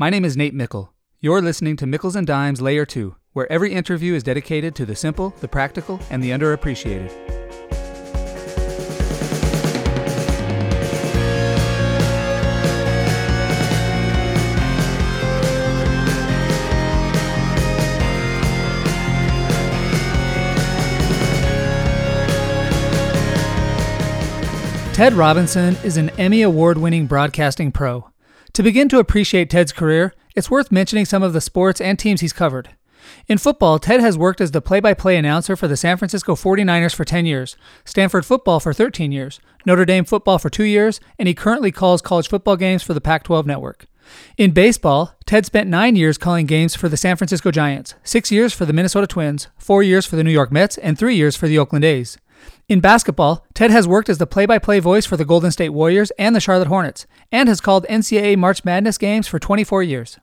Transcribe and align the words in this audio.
My 0.00 0.10
name 0.10 0.24
is 0.24 0.36
Nate 0.36 0.54
Mickle. 0.54 0.94
You're 1.18 1.42
listening 1.42 1.76
to 1.78 1.84
Mickles 1.84 2.14
and 2.14 2.24
Dimes 2.24 2.60
Layer 2.60 2.86
2, 2.86 3.16
where 3.32 3.50
every 3.50 3.72
interview 3.72 4.14
is 4.14 4.22
dedicated 4.22 4.76
to 4.76 4.86
the 4.86 4.94
simple, 4.94 5.34
the 5.40 5.48
practical, 5.48 5.98
and 6.08 6.22
the 6.22 6.30
underappreciated. 6.30 7.10
Ted 24.94 25.14
Robinson 25.14 25.76
is 25.82 25.96
an 25.96 26.10
Emmy 26.10 26.42
Award 26.42 26.78
winning 26.78 27.08
broadcasting 27.08 27.72
pro. 27.72 28.08
To 28.54 28.62
begin 28.62 28.88
to 28.88 28.98
appreciate 28.98 29.50
Ted's 29.50 29.72
career, 29.72 30.14
it's 30.34 30.50
worth 30.50 30.72
mentioning 30.72 31.04
some 31.04 31.22
of 31.22 31.32
the 31.32 31.40
sports 31.40 31.80
and 31.80 31.98
teams 31.98 32.20
he's 32.20 32.32
covered. 32.32 32.70
In 33.26 33.38
football, 33.38 33.78
Ted 33.78 34.00
has 34.00 34.18
worked 34.18 34.40
as 34.40 34.50
the 34.50 34.60
play 34.60 34.80
by 34.80 34.94
play 34.94 35.16
announcer 35.16 35.56
for 35.56 35.68
the 35.68 35.76
San 35.76 35.96
Francisco 35.96 36.34
49ers 36.34 36.94
for 36.94 37.04
10 37.04 37.26
years, 37.26 37.56
Stanford 37.84 38.26
football 38.26 38.60
for 38.60 38.72
13 38.72 39.12
years, 39.12 39.40
Notre 39.64 39.84
Dame 39.84 40.04
football 40.04 40.38
for 40.38 40.50
two 40.50 40.64
years, 40.64 41.00
and 41.18 41.28
he 41.28 41.34
currently 41.34 41.70
calls 41.70 42.02
college 42.02 42.28
football 42.28 42.56
games 42.56 42.82
for 42.82 42.94
the 42.94 43.00
Pac 43.00 43.24
12 43.24 43.46
network. 43.46 43.86
In 44.36 44.52
baseball, 44.52 45.14
Ted 45.26 45.44
spent 45.44 45.68
nine 45.68 45.94
years 45.94 46.18
calling 46.18 46.46
games 46.46 46.74
for 46.74 46.88
the 46.88 46.96
San 46.96 47.16
Francisco 47.16 47.50
Giants, 47.50 47.94
six 48.02 48.32
years 48.32 48.54
for 48.54 48.64
the 48.64 48.72
Minnesota 48.72 49.06
Twins, 49.06 49.48
four 49.58 49.82
years 49.82 50.06
for 50.06 50.16
the 50.16 50.24
New 50.24 50.30
York 50.30 50.50
Mets, 50.50 50.78
and 50.78 50.98
three 50.98 51.14
years 51.14 51.36
for 51.36 51.46
the 51.46 51.58
Oakland 51.58 51.84
A's. 51.84 52.16
In 52.68 52.80
basketball, 52.80 53.46
Ted 53.54 53.70
has 53.70 53.88
worked 53.88 54.10
as 54.10 54.18
the 54.18 54.26
play 54.26 54.44
by 54.44 54.58
play 54.58 54.78
voice 54.78 55.06
for 55.06 55.16
the 55.16 55.24
Golden 55.24 55.50
State 55.50 55.70
Warriors 55.70 56.10
and 56.18 56.36
the 56.36 56.40
Charlotte 56.40 56.68
Hornets, 56.68 57.06
and 57.32 57.48
has 57.48 57.62
called 57.62 57.86
NCAA 57.88 58.36
March 58.36 58.62
Madness 58.62 58.98
games 58.98 59.26
for 59.26 59.38
24 59.38 59.82
years. 59.82 60.18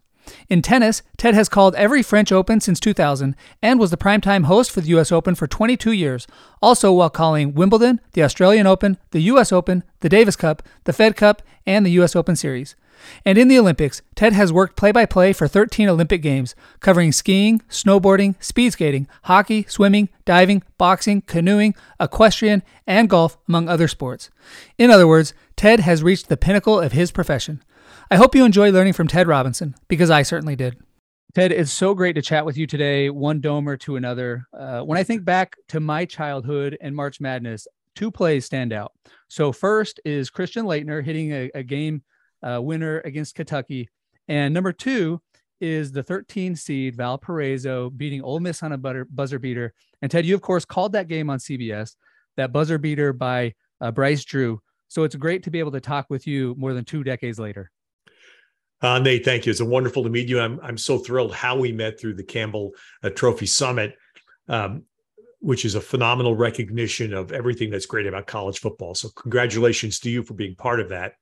In 0.47 0.61
tennis, 0.61 1.01
Ted 1.17 1.33
has 1.33 1.49
called 1.49 1.73
every 1.73 2.03
French 2.03 2.31
Open 2.31 2.59
since 2.59 2.79
2000 2.79 3.35
and 3.63 3.79
was 3.79 3.89
the 3.89 3.97
primetime 3.97 4.45
host 4.45 4.69
for 4.69 4.81
the 4.81 4.89
U.S. 4.89 5.11
Open 5.11 5.33
for 5.33 5.47
22 5.47 5.91
years, 5.91 6.27
also 6.61 6.91
while 6.91 7.09
calling 7.09 7.55
Wimbledon, 7.55 7.99
the 8.13 8.21
Australian 8.21 8.67
Open, 8.67 8.97
the 9.09 9.21
U.S. 9.21 9.51
Open, 9.51 9.83
the 10.01 10.09
Davis 10.09 10.35
Cup, 10.35 10.61
the 10.83 10.93
Fed 10.93 11.15
Cup, 11.15 11.41
and 11.65 11.83
the 11.83 11.91
U.S. 11.93 12.15
Open 12.15 12.35
Series. 12.35 12.75
And 13.23 13.37
in 13.37 13.47
the 13.47 13.57
Olympics, 13.59 14.01
Ted 14.15 14.33
has 14.33 14.53
worked 14.53 14.75
play 14.75 14.91
by 14.91 15.05
play 15.05 15.33
for 15.33 15.47
13 15.47 15.89
Olympic 15.89 16.21
Games, 16.21 16.55
covering 16.79 17.11
skiing, 17.11 17.61
snowboarding, 17.69 18.41
speed 18.43 18.73
skating, 18.73 19.07
hockey, 19.23 19.65
swimming, 19.67 20.09
diving, 20.25 20.63
boxing, 20.77 21.21
canoeing, 21.21 21.75
equestrian, 21.99 22.63
and 22.85 23.09
golf, 23.09 23.37
among 23.47 23.67
other 23.67 23.87
sports. 23.87 24.29
In 24.77 24.91
other 24.91 25.07
words, 25.07 25.33
Ted 25.55 25.81
has 25.81 26.03
reached 26.03 26.29
the 26.29 26.37
pinnacle 26.37 26.79
of 26.79 26.91
his 26.91 27.11
profession. 27.11 27.63
I 28.11 28.17
hope 28.17 28.35
you 28.35 28.45
enjoy 28.45 28.71
learning 28.71 28.93
from 28.93 29.07
Ted 29.07 29.27
Robinson, 29.27 29.75
because 29.87 30.09
I 30.09 30.21
certainly 30.21 30.55
did. 30.55 30.77
Ted, 31.33 31.51
it's 31.51 31.71
so 31.71 31.93
great 31.93 32.13
to 32.13 32.21
chat 32.21 32.45
with 32.45 32.55
you 32.55 32.65
today, 32.65 33.09
one 33.09 33.41
domer 33.41 33.77
to 33.81 33.97
another. 33.97 34.47
Uh, 34.57 34.81
when 34.81 34.97
I 34.97 35.03
think 35.03 35.25
back 35.25 35.57
to 35.67 35.81
my 35.81 36.05
childhood 36.05 36.77
and 36.79 36.95
March 36.95 37.19
Madness, 37.19 37.67
two 37.93 38.09
plays 38.09 38.45
stand 38.45 38.71
out. 38.71 38.93
So, 39.27 39.51
first 39.51 39.99
is 40.05 40.29
Christian 40.29 40.65
Laettner 40.65 41.03
hitting 41.03 41.33
a, 41.33 41.51
a 41.55 41.63
game 41.63 42.03
uh, 42.43 42.61
winner 42.61 43.01
against 43.05 43.35
Kentucky. 43.35 43.89
And 44.27 44.53
number 44.53 44.73
two 44.73 45.21
is 45.61 45.91
the 45.91 46.03
13 46.03 46.55
seed 46.55 46.95
Valparaiso 46.95 47.89
beating 47.89 48.21
Ole 48.21 48.39
Miss 48.39 48.63
on 48.63 48.71
a 48.71 48.77
butter, 48.77 49.05
buzzer 49.05 49.39
beater. 49.39 49.73
And 50.01 50.11
Ted, 50.11 50.25
you 50.25 50.35
of 50.35 50.41
course 50.41 50.65
called 50.65 50.93
that 50.93 51.07
game 51.07 51.29
on 51.29 51.39
CBS, 51.39 51.95
that 52.37 52.51
buzzer 52.51 52.77
beater 52.77 53.13
by 53.13 53.53
uh, 53.81 53.91
Bryce 53.91 54.23
Drew. 54.25 54.59
So 54.87 55.03
it's 55.03 55.15
great 55.15 55.43
to 55.43 55.51
be 55.51 55.59
able 55.59 55.71
to 55.71 55.81
talk 55.81 56.07
with 56.09 56.27
you 56.27 56.55
more 56.57 56.73
than 56.73 56.85
two 56.85 57.03
decades 57.03 57.39
later. 57.39 57.71
Uh, 58.81 58.99
Nate, 58.99 59.25
thank 59.25 59.45
you. 59.45 59.51
It's 59.51 59.61
wonderful 59.61 60.03
to 60.03 60.09
meet 60.09 60.27
you. 60.27 60.39
I'm 60.39 60.59
I'm 60.61 60.77
so 60.77 60.97
thrilled 60.97 61.33
how 61.33 61.57
we 61.57 61.71
met 61.71 61.99
through 61.99 62.15
the 62.15 62.23
Campbell 62.23 62.71
uh, 63.03 63.09
Trophy 63.09 63.45
Summit, 63.45 63.95
um, 64.47 64.83
which 65.39 65.65
is 65.65 65.75
a 65.75 65.81
phenomenal 65.81 66.35
recognition 66.35 67.13
of 67.13 67.31
everything 67.31 67.69
that's 67.69 67.85
great 67.85 68.05
about 68.05 68.27
college 68.27 68.59
football. 68.59 68.93
So 68.93 69.09
congratulations 69.15 69.99
to 70.01 70.09
you 70.09 70.23
for 70.23 70.33
being 70.33 70.55
part 70.55 70.79
of 70.79 70.89
that 70.89 71.13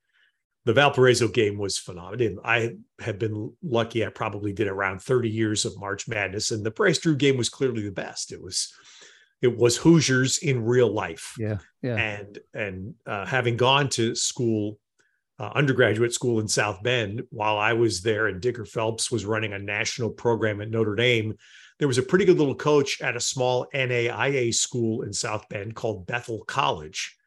the 0.65 0.73
Valparaiso 0.73 1.27
game 1.27 1.57
was 1.57 1.77
phenomenal. 1.77 2.39
I 2.43 2.75
have 2.99 3.19
been 3.19 3.53
lucky. 3.61 4.05
I 4.05 4.09
probably 4.09 4.53
did 4.53 4.67
around 4.67 5.01
30 5.01 5.29
years 5.29 5.65
of 5.65 5.77
March 5.77 6.07
Madness, 6.07 6.51
and 6.51 6.65
the 6.65 6.71
Bryce 6.71 6.99
Drew 6.99 7.15
game 7.15 7.37
was 7.37 7.49
clearly 7.49 7.83
the 7.83 7.91
best. 7.91 8.31
It 8.31 8.41
was 8.41 8.73
it 9.41 9.57
was 9.57 9.75
Hoosiers 9.75 10.37
in 10.37 10.63
real 10.63 10.91
life. 10.91 11.35
Yeah, 11.37 11.57
yeah. 11.81 11.95
And 11.95 12.39
and 12.53 12.95
uh, 13.05 13.25
having 13.25 13.57
gone 13.57 13.89
to 13.89 14.15
school, 14.15 14.79
uh, 15.37 15.51
undergraduate 15.53 16.13
school 16.13 16.39
in 16.39 16.47
South 16.47 16.81
Bend, 16.81 17.23
while 17.29 17.57
I 17.57 17.73
was 17.73 18.01
there, 18.01 18.27
and 18.27 18.41
Digger 18.41 18.65
Phelps 18.65 19.11
was 19.11 19.25
running 19.25 19.51
a 19.51 19.59
national 19.59 20.11
program 20.11 20.61
at 20.61 20.69
Notre 20.69 20.95
Dame. 20.95 21.33
There 21.79 21.89
was 21.89 21.97
a 21.97 22.03
pretty 22.03 22.23
good 22.23 22.37
little 22.37 22.55
coach 22.55 23.01
at 23.01 23.17
a 23.17 23.19
small 23.19 23.67
NAIA 23.73 24.53
school 24.53 25.01
in 25.01 25.11
South 25.11 25.49
Bend 25.49 25.75
called 25.75 26.07
Bethel 26.07 26.45
College, 26.45 27.17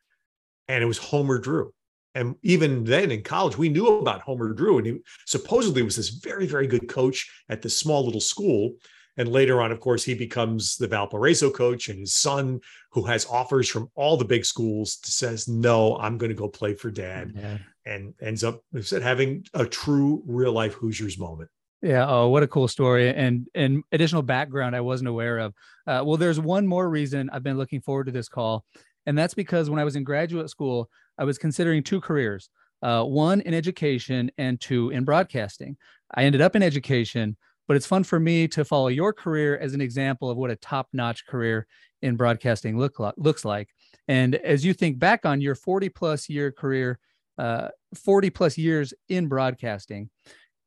and 0.69 0.83
it 0.83 0.87
was 0.87 0.97
Homer 0.97 1.39
Drew 1.39 1.75
and 2.16 2.34
even 2.43 2.82
then 2.82 3.10
in 3.10 3.22
college, 3.22 3.59
we 3.59 3.69
knew 3.69 3.87
about 3.99 4.22
Homer 4.22 4.54
Drew, 4.54 4.78
and 4.78 4.87
he 4.87 4.99
supposedly 5.27 5.82
was 5.82 5.97
this 5.97 6.09
very, 6.09 6.47
very 6.47 6.66
good 6.66 6.88
coach 6.88 7.31
at 7.50 7.60
this 7.60 7.78
small 7.78 8.06
little 8.06 8.22
school. 8.22 8.72
And 9.19 9.28
later 9.28 9.60
on, 9.60 9.71
of 9.71 9.81
course, 9.81 10.03
he 10.03 10.15
becomes 10.15 10.78
the 10.78 10.88
Valparaiso 10.88 11.50
coach, 11.50 11.91
and 11.91 12.00
his 12.00 12.15
son, 12.15 12.60
who 12.91 13.04
has 13.04 13.27
offers 13.27 13.69
from 13.69 13.91
all 13.94 14.16
the 14.16 14.25
big 14.25 14.47
schools, 14.47 14.99
says, 15.04 15.47
"No, 15.47 15.99
I'm 15.99 16.16
going 16.16 16.31
to 16.31 16.34
go 16.34 16.49
play 16.49 16.72
for 16.72 16.91
Dad," 16.91 17.32
yeah. 17.34 17.59
and 17.84 18.15
ends 18.22 18.43
up 18.43 18.62
said 18.81 19.03
having 19.03 19.44
a 19.53 19.66
true 19.66 20.22
real 20.27 20.53
life 20.53 20.72
Hoosiers 20.72 21.19
moment. 21.19 21.50
Yeah. 21.83 22.06
Oh, 22.09 22.28
what 22.28 22.43
a 22.43 22.48
cool 22.48 22.69
story 22.69 23.10
and 23.10 23.47
and 23.54 23.84
additional 23.93 24.22
background 24.22 24.75
I 24.75 24.81
wasn't 24.81 25.09
aware 25.09 25.38
of. 25.38 25.54
Uh, 25.87 26.03
well, 26.04 26.16
there's 26.16 26.41
one 26.41 26.66
more 26.66 26.88
reason 26.88 27.28
I've 27.31 27.43
been 27.43 27.59
looking 27.59 27.83
forward 27.83 28.04
to 28.04 28.12
this 28.12 28.28
call, 28.28 28.65
and 29.04 29.16
that's 29.19 29.34
because 29.34 29.69
when 29.69 29.78
I 29.78 29.84
was 29.84 29.97
in 29.97 30.04
graduate 30.04 30.48
school, 30.48 30.91
I 31.19 31.25
was 31.25 31.38
considering 31.38 31.82
two 31.82 32.00
careers 32.00 32.50
uh, 32.82 33.03
one 33.03 33.41
in 33.41 33.54
education 33.54 34.31
and 34.38 34.60
two 34.60 34.91
in 34.91 35.04
broadcasting. 35.04 35.77
I 36.15 36.25
ended 36.25 36.41
up 36.41 36.54
in 36.54 36.62
education, 36.62 37.37
but 37.66 37.77
it's 37.77 37.87
fun 37.87 38.04
for 38.04 38.21
me 38.21 38.47
to 38.49 38.65
follow 38.65 38.88
your 38.88 39.12
career 39.12 39.59
as 39.59 39.75
an 39.75 39.81
example 39.81 40.31
of 40.31 40.37
what 40.37 40.50
a 40.50 40.56
top 40.56 40.88
notch 40.93 41.27
career 41.27 41.66
in 42.03 42.16
broadcasting 42.16 42.78
look 42.78 42.97
looks 43.16 43.44
like. 43.44 43.71
And 44.09 44.37
as 44.37 44.65
you 44.65 44.72
think 44.72 44.99
back 44.99 45.27
on 45.27 45.41
your 45.41 45.54
40 45.54 45.88
plus 45.88 46.28
year 46.28 46.53
career, 46.53 46.99
uh, 47.38 47.69
40 47.94 48.31
plus 48.31 48.56
years 48.56 48.94
in 49.09 49.27
broadcasting, 49.27 50.10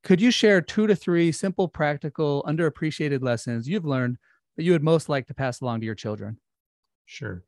could 0.03 0.21
you 0.21 0.31
share 0.31 0.61
two 0.61 0.87
to 0.87 0.95
three 0.95 1.31
simple, 1.31 1.67
practical, 1.67 2.43
underappreciated 2.47 3.21
lessons 3.21 3.67
you've 3.67 3.85
learned 3.85 4.17
that 4.57 4.63
you 4.63 4.71
would 4.71 4.83
most 4.83 5.09
like 5.09 5.27
to 5.27 5.33
pass 5.33 5.61
along 5.61 5.81
to 5.81 5.85
your 5.85 5.95
children? 5.95 6.37
Sure. 7.05 7.43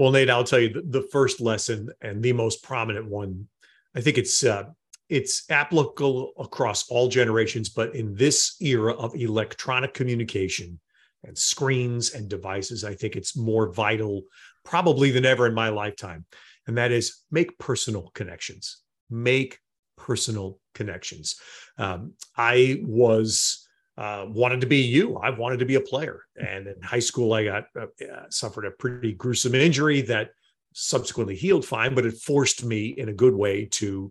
Well, 0.00 0.12
Nate, 0.12 0.30
I'll 0.30 0.44
tell 0.44 0.60
you 0.60 0.70
the, 0.70 0.80
the 0.80 1.08
first 1.12 1.42
lesson 1.42 1.90
and 2.00 2.22
the 2.22 2.32
most 2.32 2.62
prominent 2.62 3.06
one. 3.06 3.46
I 3.94 4.00
think 4.00 4.16
it's 4.16 4.42
uh, 4.42 4.64
it's 5.10 5.44
applicable 5.50 6.32
across 6.38 6.88
all 6.88 7.06
generations, 7.08 7.68
but 7.68 7.94
in 7.94 8.14
this 8.14 8.56
era 8.62 8.94
of 8.94 9.14
electronic 9.14 9.92
communication 9.92 10.80
and 11.24 11.36
screens 11.36 12.14
and 12.14 12.30
devices, 12.30 12.82
I 12.82 12.94
think 12.94 13.14
it's 13.14 13.36
more 13.36 13.74
vital, 13.74 14.22
probably 14.64 15.10
than 15.10 15.26
ever 15.26 15.46
in 15.46 15.52
my 15.52 15.68
lifetime. 15.68 16.24
And 16.66 16.78
that 16.78 16.92
is 16.92 17.18
make 17.30 17.58
personal 17.58 18.10
connections. 18.14 18.78
Make 19.10 19.58
personal 19.98 20.60
connections. 20.74 21.36
Um, 21.76 22.14
I 22.38 22.80
was 22.84 23.68
uh, 24.00 24.24
wanted 24.26 24.62
to 24.62 24.66
be 24.66 24.78
you. 24.78 25.18
I 25.18 25.28
wanted 25.28 25.58
to 25.58 25.66
be 25.66 25.74
a 25.74 25.80
player. 25.80 26.22
And 26.34 26.66
in 26.66 26.80
high 26.82 27.00
school, 27.00 27.34
I 27.34 27.44
got 27.44 27.64
uh, 27.78 27.86
suffered 28.30 28.64
a 28.64 28.70
pretty 28.70 29.12
gruesome 29.12 29.54
injury 29.54 30.00
that 30.02 30.30
subsequently 30.72 31.36
healed 31.36 31.66
fine, 31.66 31.94
but 31.94 32.06
it 32.06 32.16
forced 32.16 32.64
me 32.64 32.86
in 32.96 33.10
a 33.10 33.12
good 33.12 33.34
way 33.34 33.66
to 33.66 34.10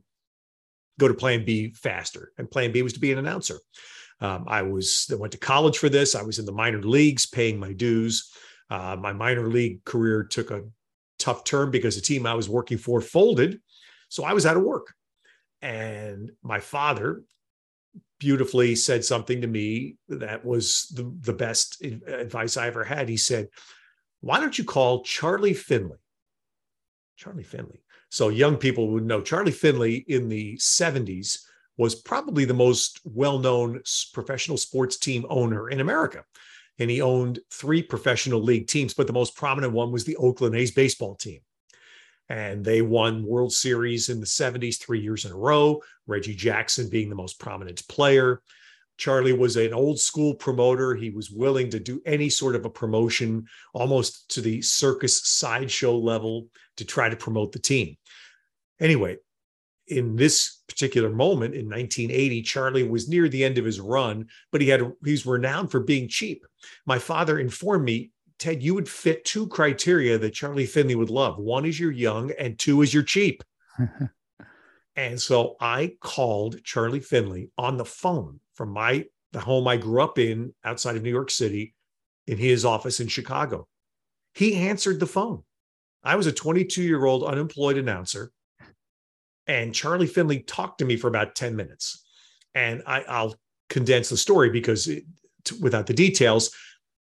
go 0.99 1.07
to 1.07 1.15
Plan 1.15 1.43
B 1.43 1.73
faster. 1.73 2.31
And 2.37 2.51
Plan 2.51 2.71
B 2.71 2.83
was 2.83 2.93
to 2.93 2.99
be 2.99 3.11
an 3.11 3.17
announcer. 3.17 3.57
Um, 4.21 4.45
I 4.47 4.61
was 4.61 5.09
I 5.11 5.15
went 5.15 5.31
to 5.31 5.39
college 5.39 5.79
for 5.79 5.89
this. 5.89 6.13
I 6.13 6.21
was 6.21 6.37
in 6.37 6.45
the 6.45 6.51
minor 6.51 6.83
leagues, 6.83 7.25
paying 7.25 7.59
my 7.59 7.73
dues. 7.73 8.31
Uh, 8.69 8.95
my 8.95 9.13
minor 9.13 9.47
league 9.47 9.83
career 9.85 10.23
took 10.23 10.51
a 10.51 10.65
tough 11.17 11.43
turn 11.43 11.71
because 11.71 11.95
the 11.95 12.01
team 12.01 12.27
I 12.27 12.35
was 12.35 12.47
working 12.47 12.77
for 12.77 13.01
folded, 13.01 13.59
so 14.09 14.23
I 14.23 14.33
was 14.33 14.45
out 14.45 14.57
of 14.57 14.61
work. 14.61 14.93
And 15.63 16.29
my 16.43 16.59
father 16.59 17.23
beautifully 18.19 18.75
said 18.75 19.03
something 19.03 19.41
to 19.41 19.47
me 19.47 19.95
that 20.09 20.43
was 20.45 20.91
the, 20.95 21.11
the 21.21 21.33
best 21.33 21.81
advice 21.81 22.57
I 22.57 22.67
ever 22.67 22.83
had. 22.83 23.09
He 23.09 23.17
said, 23.17 23.47
Why 24.21 24.39
don't 24.39 24.57
you 24.57 24.63
call 24.63 25.03
Charlie 25.03 25.53
Finley? 25.53 25.97
Charlie 27.15 27.43
Finley. 27.43 27.81
So 28.09 28.29
young 28.29 28.57
people 28.57 28.89
would 28.89 29.05
know 29.05 29.21
Charlie 29.21 29.51
Finley 29.51 29.97
in 30.07 30.29
the 30.29 30.55
70s 30.57 31.39
was 31.77 31.95
probably 31.95 32.45
the 32.45 32.53
most 32.53 32.99
well 33.05 33.39
known 33.39 33.81
professional 34.13 34.57
sports 34.57 34.97
team 34.97 35.25
owner 35.29 35.69
in 35.69 35.79
America. 35.79 36.23
And 36.77 36.89
he 36.89 37.01
owned 37.01 37.39
three 37.51 37.81
professional 37.81 38.41
league 38.41 38.67
teams, 38.67 38.93
but 38.93 39.07
the 39.07 39.13
most 39.13 39.35
prominent 39.35 39.73
one 39.73 39.91
was 39.91 40.05
the 40.05 40.15
Oakland 40.17 40.55
A's 40.55 40.71
baseball 40.71 41.15
team. 41.15 41.39
And 42.29 42.63
they 42.63 42.81
won 42.81 43.25
World 43.25 43.51
Series 43.51 44.09
in 44.09 44.19
the 44.19 44.25
70s 44.25 44.79
three 44.79 44.99
years 44.99 45.25
in 45.25 45.31
a 45.31 45.37
row, 45.37 45.81
Reggie 46.07 46.35
Jackson 46.35 46.89
being 46.89 47.09
the 47.09 47.15
most 47.15 47.39
prominent 47.39 47.85
player. 47.87 48.41
Charlie 48.97 49.33
was 49.33 49.55
an 49.55 49.73
old 49.73 49.99
school 49.99 50.35
promoter. 50.35 50.93
He 50.93 51.09
was 51.09 51.31
willing 51.31 51.69
to 51.71 51.79
do 51.79 52.01
any 52.05 52.29
sort 52.29 52.55
of 52.55 52.65
a 52.65 52.69
promotion, 52.69 53.45
almost 53.73 54.29
to 54.31 54.41
the 54.41 54.61
circus 54.61 55.25
sideshow 55.25 55.97
level, 55.97 56.47
to 56.77 56.85
try 56.85 57.09
to 57.09 57.15
promote 57.15 57.51
the 57.51 57.59
team. 57.59 57.95
Anyway, 58.79 59.17
in 59.87 60.15
this 60.15 60.61
particular 60.67 61.09
moment 61.09 61.55
in 61.55 61.65
1980, 61.65 62.41
Charlie 62.43 62.87
was 62.87 63.09
near 63.09 63.27
the 63.27 63.43
end 63.43 63.57
of 63.57 63.65
his 63.65 63.79
run, 63.79 64.27
but 64.51 64.61
he 64.61 64.67
had 64.67 64.91
he's 65.03 65.25
renowned 65.25 65.71
for 65.71 65.79
being 65.79 66.07
cheap. 66.07 66.45
My 66.85 66.99
father 66.99 67.39
informed 67.39 67.85
me 67.85 68.11
Ted, 68.39 68.63
you 68.63 68.73
would 68.73 68.87
fit 68.87 69.25
two 69.25 69.47
criteria 69.47 70.17
that 70.17 70.33
Charlie 70.33 70.65
Finley 70.65 70.95
would 70.95 71.09
love. 71.09 71.37
One 71.37 71.65
is 71.65 71.79
you're 71.79 71.91
young, 71.91 72.31
and 72.39 72.57
two 72.57 72.81
is 72.81 72.93
you're 72.93 73.03
cheap. 73.03 73.43
and 74.95 75.21
so 75.21 75.57
I 75.59 75.95
called 76.01 76.63
Charlie 76.63 77.01
Finley 77.01 77.51
on 77.57 77.77
the 77.77 77.85
phone 77.85 78.39
from 78.55 78.69
my 78.69 79.05
the 79.31 79.39
home 79.39 79.67
I 79.67 79.77
grew 79.77 80.01
up 80.01 80.17
in 80.17 80.55
outside 80.63 80.95
of 80.95 81.03
New 81.03 81.11
York 81.11 81.29
City 81.29 81.75
in 82.25 82.37
his 82.37 82.65
office 82.65 82.99
in 82.99 83.07
Chicago. 83.07 83.67
He 84.33 84.55
answered 84.55 84.99
the 84.99 85.05
phone. 85.05 85.43
I 86.03 86.15
was 86.15 86.25
a 86.25 86.31
22 86.31 86.81
year 86.81 87.05
old 87.05 87.23
unemployed 87.23 87.77
announcer, 87.77 88.31
and 89.47 89.75
Charlie 89.75 90.07
Finley 90.07 90.39
talked 90.39 90.79
to 90.79 90.85
me 90.85 90.95
for 90.95 91.07
about 91.07 91.35
10 91.35 91.55
minutes. 91.55 92.05
And 92.55 92.81
I, 92.87 93.23
will 93.23 93.35
condense 93.69 94.09
the 94.09 94.17
story 94.17 94.49
because 94.49 94.87
it, 94.87 95.03
without 95.61 95.87
the 95.87 95.93
details, 95.93 96.51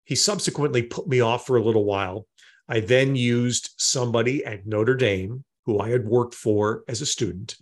he 0.08 0.14
subsequently 0.14 0.82
put 0.82 1.06
me 1.06 1.20
off 1.20 1.46
for 1.46 1.58
a 1.58 1.62
little 1.62 1.84
while. 1.84 2.26
I 2.66 2.81
then 2.81 3.14
used 3.14 3.75
somebody 3.76 4.43
at 4.43 4.66
Notre 4.66 4.96
Dame 4.96 5.44
who 5.66 5.81
I 5.81 5.90
had 5.90 6.06
worked 6.06 6.34
for 6.34 6.82
as 6.88 7.02
a 7.02 7.06
student 7.06 7.56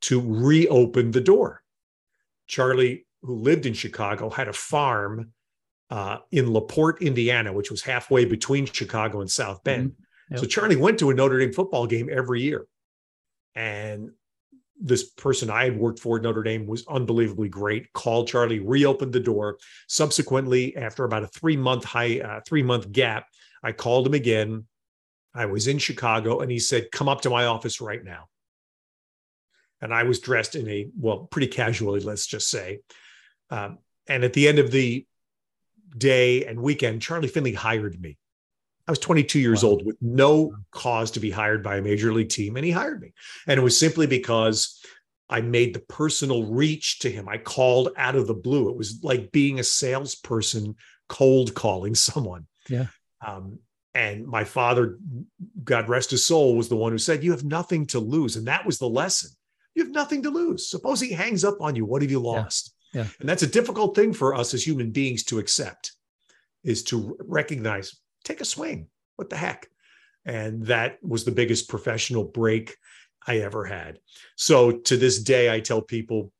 to 0.00 0.20
reopen 0.20 1.12
the 1.12 1.20
door. 1.20 1.62
Charlie, 2.48 3.06
who 3.22 3.36
lived 3.36 3.64
in 3.64 3.74
Chicago, 3.74 4.28
had 4.28 4.48
a 4.48 4.52
farm 4.52 5.30
uh, 5.88 6.18
in 6.32 6.52
LaPorte, 6.52 7.00
Indiana, 7.00 7.52
which 7.52 7.70
was 7.70 7.82
halfway 7.82 8.24
between 8.24 8.66
Chicago 8.66 9.20
and 9.20 9.30
South 9.30 9.62
Bend. 9.62 9.90
Mm-hmm. 9.90 10.34
Yep. 10.34 10.40
So 10.40 10.46
Charlie 10.46 10.74
went 10.74 10.98
to 10.98 11.10
a 11.10 11.14
Notre 11.14 11.38
Dame 11.38 11.52
football 11.52 11.86
game 11.86 12.08
every 12.10 12.42
year. 12.42 12.66
And 13.54 14.10
this 14.80 15.10
person 15.10 15.50
I 15.50 15.64
had 15.64 15.78
worked 15.78 16.00
for 16.00 16.16
at 16.16 16.22
Notre 16.22 16.42
Dame 16.42 16.66
was 16.66 16.86
unbelievably 16.86 17.48
great. 17.48 17.92
Called 17.92 18.28
Charlie, 18.28 18.60
reopened 18.60 19.12
the 19.12 19.20
door. 19.20 19.58
Subsequently, 19.88 20.76
after 20.76 21.04
about 21.04 21.22
a 21.22 21.28
three 21.28 21.56
month 21.56 21.84
high, 21.84 22.20
uh, 22.20 22.40
three 22.46 22.62
month 22.62 22.90
gap, 22.92 23.26
I 23.62 23.72
called 23.72 24.06
him 24.06 24.14
again. 24.14 24.66
I 25.34 25.46
was 25.46 25.66
in 25.66 25.78
Chicago, 25.78 26.40
and 26.40 26.50
he 26.50 26.58
said, 26.58 26.90
"Come 26.92 27.08
up 27.08 27.22
to 27.22 27.30
my 27.30 27.46
office 27.46 27.80
right 27.80 28.02
now." 28.02 28.28
And 29.80 29.92
I 29.92 30.04
was 30.04 30.20
dressed 30.20 30.54
in 30.54 30.68
a 30.68 30.88
well, 30.98 31.28
pretty 31.30 31.48
casually, 31.48 32.00
let's 32.00 32.26
just 32.26 32.48
say. 32.48 32.80
Um, 33.50 33.78
and 34.06 34.24
at 34.24 34.32
the 34.32 34.48
end 34.48 34.58
of 34.58 34.70
the 34.70 35.06
day 35.96 36.44
and 36.44 36.60
weekend, 36.60 37.02
Charlie 37.02 37.28
Finley 37.28 37.54
hired 37.54 38.00
me. 38.00 38.18
I 38.86 38.92
was 38.92 38.98
22 38.98 39.38
years 39.38 39.64
wow. 39.64 39.70
old 39.70 39.86
with 39.86 39.96
no 40.00 40.54
cause 40.70 41.10
to 41.12 41.20
be 41.20 41.30
hired 41.30 41.62
by 41.62 41.76
a 41.76 41.82
major 41.82 42.12
league 42.12 42.28
team, 42.28 42.56
and 42.56 42.64
he 42.64 42.70
hired 42.70 43.00
me. 43.00 43.12
And 43.46 43.58
it 43.58 43.62
was 43.62 43.78
simply 43.78 44.06
because 44.06 44.78
I 45.28 45.40
made 45.40 45.74
the 45.74 45.80
personal 45.80 46.44
reach 46.44 46.98
to 47.00 47.10
him. 47.10 47.28
I 47.28 47.38
called 47.38 47.90
out 47.96 48.14
of 48.14 48.26
the 48.26 48.34
blue. 48.34 48.68
It 48.68 48.76
was 48.76 49.00
like 49.02 49.32
being 49.32 49.58
a 49.58 49.64
salesperson 49.64 50.76
cold 51.08 51.54
calling 51.54 51.94
someone. 51.94 52.46
Yeah. 52.68 52.86
Um, 53.26 53.58
and 53.94 54.26
my 54.26 54.44
father, 54.44 54.98
God 55.62 55.88
rest 55.88 56.10
his 56.10 56.26
soul, 56.26 56.56
was 56.56 56.68
the 56.68 56.76
one 56.76 56.92
who 56.92 56.98
said, 56.98 57.22
You 57.22 57.30
have 57.30 57.44
nothing 57.44 57.86
to 57.86 58.00
lose. 58.00 58.36
And 58.36 58.46
that 58.48 58.66
was 58.66 58.78
the 58.78 58.88
lesson. 58.88 59.30
You 59.74 59.84
have 59.84 59.92
nothing 59.92 60.22
to 60.24 60.30
lose. 60.30 60.68
Suppose 60.68 61.00
he 61.00 61.12
hangs 61.12 61.44
up 61.44 61.60
on 61.60 61.74
you. 61.74 61.84
What 61.84 62.02
have 62.02 62.10
you 62.10 62.20
lost? 62.20 62.74
Yeah. 62.92 63.02
yeah. 63.02 63.08
And 63.20 63.28
that's 63.28 63.42
a 63.42 63.48
difficult 63.48 63.96
thing 63.96 64.12
for 64.12 64.34
us 64.34 64.52
as 64.52 64.66
human 64.66 64.90
beings 64.90 65.24
to 65.24 65.38
accept, 65.38 65.92
is 66.64 66.82
to 66.84 67.16
recognize 67.20 67.96
take 68.24 68.40
a 68.40 68.44
swing. 68.44 68.88
What 69.16 69.30
the 69.30 69.36
heck? 69.36 69.68
And 70.24 70.66
that 70.66 70.98
was 71.02 71.24
the 71.24 71.30
biggest 71.30 71.68
professional 71.68 72.24
break 72.24 72.76
I 73.26 73.38
ever 73.38 73.64
had. 73.64 73.98
So 74.36 74.72
to 74.72 74.96
this 74.96 75.22
day, 75.22 75.52
I 75.52 75.60
tell 75.60 75.82
people 75.82 76.32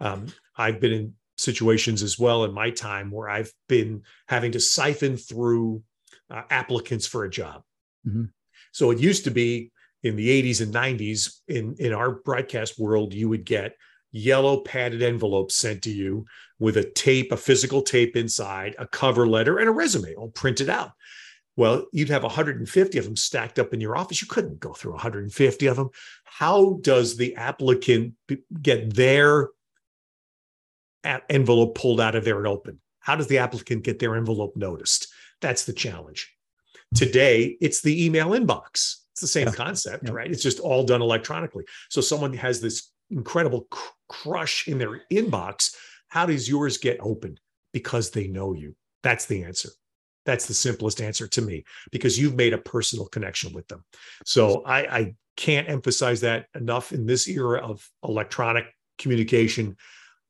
um, 0.00 0.26
I've 0.56 0.80
been 0.80 0.92
in 0.92 1.14
situations 1.36 2.02
as 2.02 2.18
well 2.18 2.44
in 2.44 2.52
my 2.52 2.70
time 2.70 3.10
where 3.10 3.28
I've 3.28 3.52
been 3.68 4.02
having 4.28 4.52
to 4.52 4.60
siphon 4.60 5.16
through 5.16 5.82
uh, 6.30 6.42
applicants 6.50 7.06
for 7.06 7.24
a 7.24 7.30
job. 7.30 7.62
Mm-hmm. 8.06 8.24
So 8.72 8.90
it 8.90 8.98
used 8.98 9.24
to 9.24 9.30
be 9.30 9.72
in 10.02 10.16
the 10.16 10.42
80s 10.42 10.60
and 10.60 10.74
90s 10.74 11.40
in, 11.48 11.76
in 11.78 11.92
our 11.92 12.10
broadcast 12.10 12.78
world, 12.78 13.14
you 13.14 13.28
would 13.28 13.44
get 13.44 13.76
yellow 14.10 14.60
padded 14.60 15.02
envelopes 15.02 15.56
sent 15.56 15.82
to 15.82 15.90
you 15.90 16.26
with 16.58 16.76
a 16.76 16.84
tape, 16.84 17.32
a 17.32 17.36
physical 17.36 17.82
tape 17.82 18.16
inside, 18.16 18.74
a 18.78 18.86
cover 18.86 19.26
letter, 19.26 19.58
and 19.58 19.68
a 19.68 19.72
resume 19.72 20.14
all 20.14 20.28
printed 20.28 20.68
out. 20.68 20.92
Well, 21.56 21.86
you'd 21.92 22.08
have 22.08 22.22
150 22.22 22.98
of 22.98 23.04
them 23.04 23.16
stacked 23.16 23.58
up 23.58 23.74
in 23.74 23.80
your 23.80 23.96
office. 23.96 24.22
You 24.22 24.28
couldn't 24.28 24.60
go 24.60 24.72
through 24.72 24.92
150 24.92 25.66
of 25.66 25.76
them. 25.76 25.90
How 26.24 26.78
does 26.80 27.16
the 27.16 27.36
applicant 27.36 28.14
get 28.60 28.94
their 28.94 29.48
envelope 31.28 31.74
pulled 31.74 32.00
out 32.00 32.14
of 32.14 32.24
there 32.24 32.38
and 32.38 32.46
open? 32.46 32.80
How 33.00 33.16
does 33.16 33.26
the 33.26 33.38
applicant 33.38 33.84
get 33.84 33.98
their 33.98 34.16
envelope 34.16 34.56
noticed? 34.56 35.08
That's 35.40 35.64
the 35.64 35.72
challenge. 35.72 36.32
Today, 36.94 37.56
it's 37.60 37.82
the 37.82 38.04
email 38.04 38.30
inbox. 38.30 38.96
It's 39.12 39.20
the 39.20 39.26
same 39.26 39.48
yeah. 39.48 39.54
concept, 39.54 40.04
yeah. 40.06 40.12
right? 40.12 40.30
It's 40.30 40.42
just 40.42 40.60
all 40.60 40.84
done 40.84 41.02
electronically. 41.02 41.64
So 41.90 42.00
someone 42.00 42.32
has 42.34 42.60
this 42.60 42.90
incredible 43.10 43.66
cr- 43.70 43.90
crush 44.08 44.68
in 44.68 44.78
their 44.78 45.02
inbox. 45.10 45.74
How 46.08 46.26
does 46.26 46.48
yours 46.48 46.78
get 46.78 46.98
open? 47.00 47.38
Because 47.72 48.10
they 48.10 48.28
know 48.28 48.54
you. 48.54 48.74
That's 49.02 49.26
the 49.26 49.44
answer. 49.44 49.70
That's 50.24 50.46
the 50.46 50.54
simplest 50.54 51.00
answer 51.00 51.26
to 51.28 51.42
me 51.42 51.64
because 51.90 52.18
you've 52.18 52.36
made 52.36 52.52
a 52.52 52.58
personal 52.58 53.06
connection 53.06 53.52
with 53.52 53.66
them. 53.68 53.84
So 54.24 54.62
I, 54.64 54.78
I 54.98 55.14
can't 55.36 55.68
emphasize 55.68 56.20
that 56.20 56.46
enough 56.54 56.92
in 56.92 57.06
this 57.06 57.28
era 57.28 57.60
of 57.60 57.88
electronic 58.04 58.66
communication. 58.98 59.76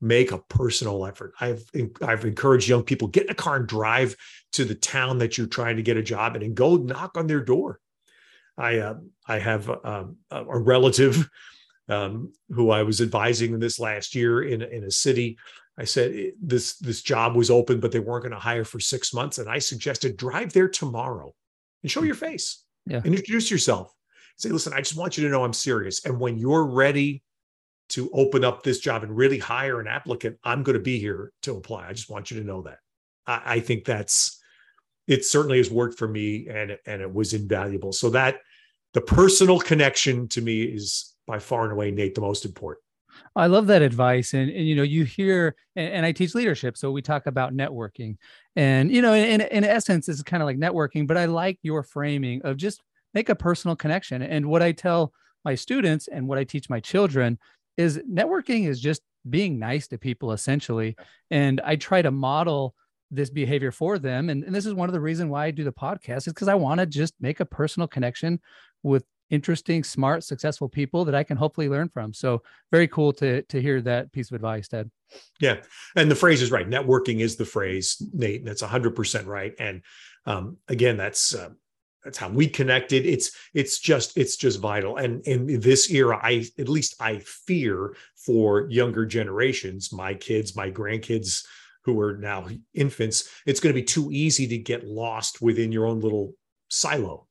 Make 0.00 0.33
a 0.33 0.39
personal 0.39 1.06
effort. 1.06 1.33
I've 1.41 1.62
I've 2.03 2.25
encouraged 2.25 2.69
young 2.69 2.83
people 2.83 3.06
get 3.06 3.25
in 3.27 3.31
a 3.31 3.35
car 3.35 3.56
and 3.56 3.69
drive 3.69 4.17
to 4.53 4.65
the 4.65 4.75
town 4.75 5.19
that 5.19 5.39
you're 5.39 5.47
trying 5.47 5.77
to 5.77 5.83
get 5.83 5.97
a 5.97 6.03
job 6.03 6.35
in 6.35 6.43
and 6.43 6.56
go 6.56 6.77
knock 6.77 7.17
on 7.17 7.29
their 7.29 7.44
door. 7.44 7.79
I 8.59 8.79
uh, 8.79 8.94
I 9.29 9.39
have 9.39 9.71
um, 9.85 10.17
a 10.31 10.59
relative 10.59 11.29
um, 11.89 12.33
who 12.49 12.71
I 12.71 12.83
was 12.83 13.00
advising 13.00 13.59
this 13.59 13.79
last 13.79 14.17
year 14.17 14.43
in 14.43 14.62
in 14.62 14.83
a 14.83 14.91
city 14.91 15.39
I 15.82 15.84
said 15.84 16.14
eh, 16.14 16.31
this 16.40 16.76
this 16.76 17.02
job 17.02 17.34
was 17.34 17.50
open, 17.50 17.81
but 17.81 17.91
they 17.91 17.98
weren't 17.98 18.22
going 18.22 18.32
to 18.32 18.39
hire 18.39 18.65
for 18.65 18.79
six 18.79 19.12
months, 19.12 19.39
and 19.39 19.48
I 19.48 19.58
suggested 19.58 20.17
drive 20.17 20.53
there 20.53 20.69
tomorrow 20.69 21.34
and 21.82 21.91
show 21.91 22.01
hmm. 22.01 22.06
your 22.06 22.15
face. 22.15 22.62
Yeah. 22.86 23.01
And 23.05 23.15
introduce 23.15 23.51
yourself. 23.51 23.93
Say, 24.36 24.48
listen, 24.48 24.72
I 24.72 24.79
just 24.79 24.96
want 24.96 25.17
you 25.17 25.24
to 25.24 25.31
know 25.31 25.44
I'm 25.44 25.53
serious, 25.53 26.05
and 26.05 26.20
when 26.20 26.39
you're 26.39 26.67
ready 26.67 27.22
to 27.91 28.08
open 28.15 28.44
up 28.44 28.62
this 28.62 28.79
job 28.79 29.03
and 29.03 29.15
really 29.15 29.39
hire 29.39 29.81
an 29.81 29.86
applicant, 29.89 30.39
I'm 30.44 30.62
going 30.62 30.79
to 30.79 30.82
be 30.82 30.98
here 30.98 31.32
to 31.43 31.56
apply. 31.56 31.89
I 31.89 31.93
just 31.93 32.08
want 32.08 32.31
you 32.31 32.39
to 32.39 32.46
know 32.46 32.62
that. 32.62 32.79
I, 33.27 33.43
I 33.44 33.60
think 33.60 33.84
that's 33.84 34.41
it. 35.08 35.24
Certainly 35.24 35.58
has 35.58 35.70
worked 35.70 35.98
for 35.98 36.06
me, 36.06 36.46
and 36.48 36.79
and 36.86 37.03
it 37.03 37.12
was 37.12 37.34
invaluable. 37.34 37.93
So 37.93 38.08
that 38.10 38.36
the 38.94 39.01
personal 39.01 39.58
connection 39.58 40.29
to 40.29 40.41
me 40.41 40.62
is 40.62 41.12
by 41.27 41.41
far 41.41 41.65
and 41.65 41.72
away, 41.72 41.91
Nate, 41.91 42.15
the 42.15 42.20
most 42.20 42.44
important. 42.44 42.84
I 43.36 43.46
love 43.46 43.66
that 43.69 43.82
advice. 43.82 44.34
And, 44.34 44.50
and 44.50 44.66
you 44.66 44.74
know, 44.74 44.82
you 44.82 45.04
hear, 45.04 45.54
and, 45.76 45.92
and, 45.92 46.06
I 46.06 46.12
teach 46.12 46.34
leadership. 46.34 46.76
So 46.76 46.90
we 46.90 47.02
talk 47.02 47.26
about 47.26 47.54
networking. 47.54 48.16
And, 48.56 48.90
you 48.90 49.02
know, 49.02 49.14
in, 49.14 49.40
in 49.40 49.64
essence, 49.64 50.08
it's 50.08 50.22
kind 50.22 50.42
of 50.42 50.46
like 50.46 50.58
networking, 50.58 51.06
but 51.06 51.16
I 51.16 51.26
like 51.26 51.58
your 51.62 51.82
framing 51.82 52.42
of 52.42 52.56
just 52.56 52.81
make 53.14 53.28
a 53.28 53.34
personal 53.34 53.76
connection. 53.76 54.22
And 54.22 54.46
what 54.46 54.62
I 54.62 54.72
tell 54.72 55.12
my 55.44 55.54
students 55.54 56.08
and 56.08 56.28
what 56.28 56.38
I 56.38 56.44
teach 56.44 56.70
my 56.70 56.81
children 56.81 57.38
is 57.76 57.98
networking 57.98 58.69
is 58.69 58.81
just 58.81 59.02
being 59.28 59.58
nice 59.58 59.88
to 59.88 59.98
people 59.98 60.32
essentially. 60.32 60.96
And 61.31 61.60
I 61.64 61.76
try 61.76 62.02
to 62.02 62.10
model 62.10 62.74
this 63.10 63.31
behavior 63.31 63.70
for 63.70 63.98
them. 63.98 64.31
And, 64.31 64.42
and 64.44 64.54
this 64.54 64.66
is 64.66 64.74
one 64.74 64.88
of 64.88 64.94
the 64.94 65.00
reasons 65.00 65.31
why 65.31 65.46
I 65.46 65.50
do 65.50 65.64
the 65.64 65.72
podcast 65.72 66.26
is 66.26 66.32
because 66.32 66.48
I 66.48 66.54
want 66.54 66.81
to 66.81 66.86
just 66.86 67.14
make 67.20 67.40
a 67.40 67.44
personal 67.44 67.86
connection 67.86 68.40
with 68.82 69.04
interesting, 69.32 69.82
smart, 69.82 70.22
successful 70.22 70.69
people 70.69 71.05
that 71.06 71.15
I 71.15 71.24
can 71.24 71.36
hopefully 71.36 71.69
learn 71.69 71.89
from. 71.89 72.12
So 72.12 72.43
very 72.70 72.86
cool 72.86 73.12
to 73.15 73.43
to 73.43 73.60
hear 73.60 73.81
that 73.81 74.12
piece 74.12 74.31
of 74.31 74.36
advice, 74.36 74.69
Ted. 74.69 74.91
Yeah, 75.41 75.56
and 75.96 76.10
the 76.10 76.15
phrase 76.15 76.43
is 76.43 76.53
right. 76.53 76.69
Networking 76.69 77.20
is 77.20 77.36
the 77.36 77.44
phrase, 77.44 78.01
Nate. 78.12 78.41
And 78.41 78.46
that's 78.46 78.62
hundred 78.62 78.94
percent 78.94 79.27
right. 79.27 79.55
And 79.58 79.82
um, 80.27 80.58
again, 80.69 80.96
that's 80.96 81.34
uh, 81.34 81.51
that's 82.05 82.19
how 82.19 82.29
we 82.29 82.46
connected. 82.46 83.06
It's 83.06 83.32
it's 83.55 83.81
just 83.81 84.17
it's 84.17 84.36
just 84.36 84.60
vital. 84.60 84.98
And 84.98 85.27
in 85.27 85.60
this 85.60 85.91
era, 85.91 86.20
I 86.22 86.44
at 86.58 86.69
least 86.69 86.94
I 87.01 87.19
fear 87.20 87.96
for 88.15 88.69
younger 88.70 89.06
generations, 89.06 89.93
my 89.93 90.15
kids, 90.15 90.55
my 90.55 90.70
grandkids 90.70 91.44
who 91.84 91.98
are 92.01 92.17
now 92.17 92.46
infants, 92.74 93.29
it's 93.44 93.58
going 93.58 93.74
to 93.74 93.81
be 93.81 93.84
too 93.84 94.12
easy 94.12 94.46
to 94.46 94.58
get 94.58 94.86
lost 94.86 95.43
within 95.43 95.72
your 95.72 95.86
own 95.86 96.01
little 96.01 96.34
silo 96.69 97.27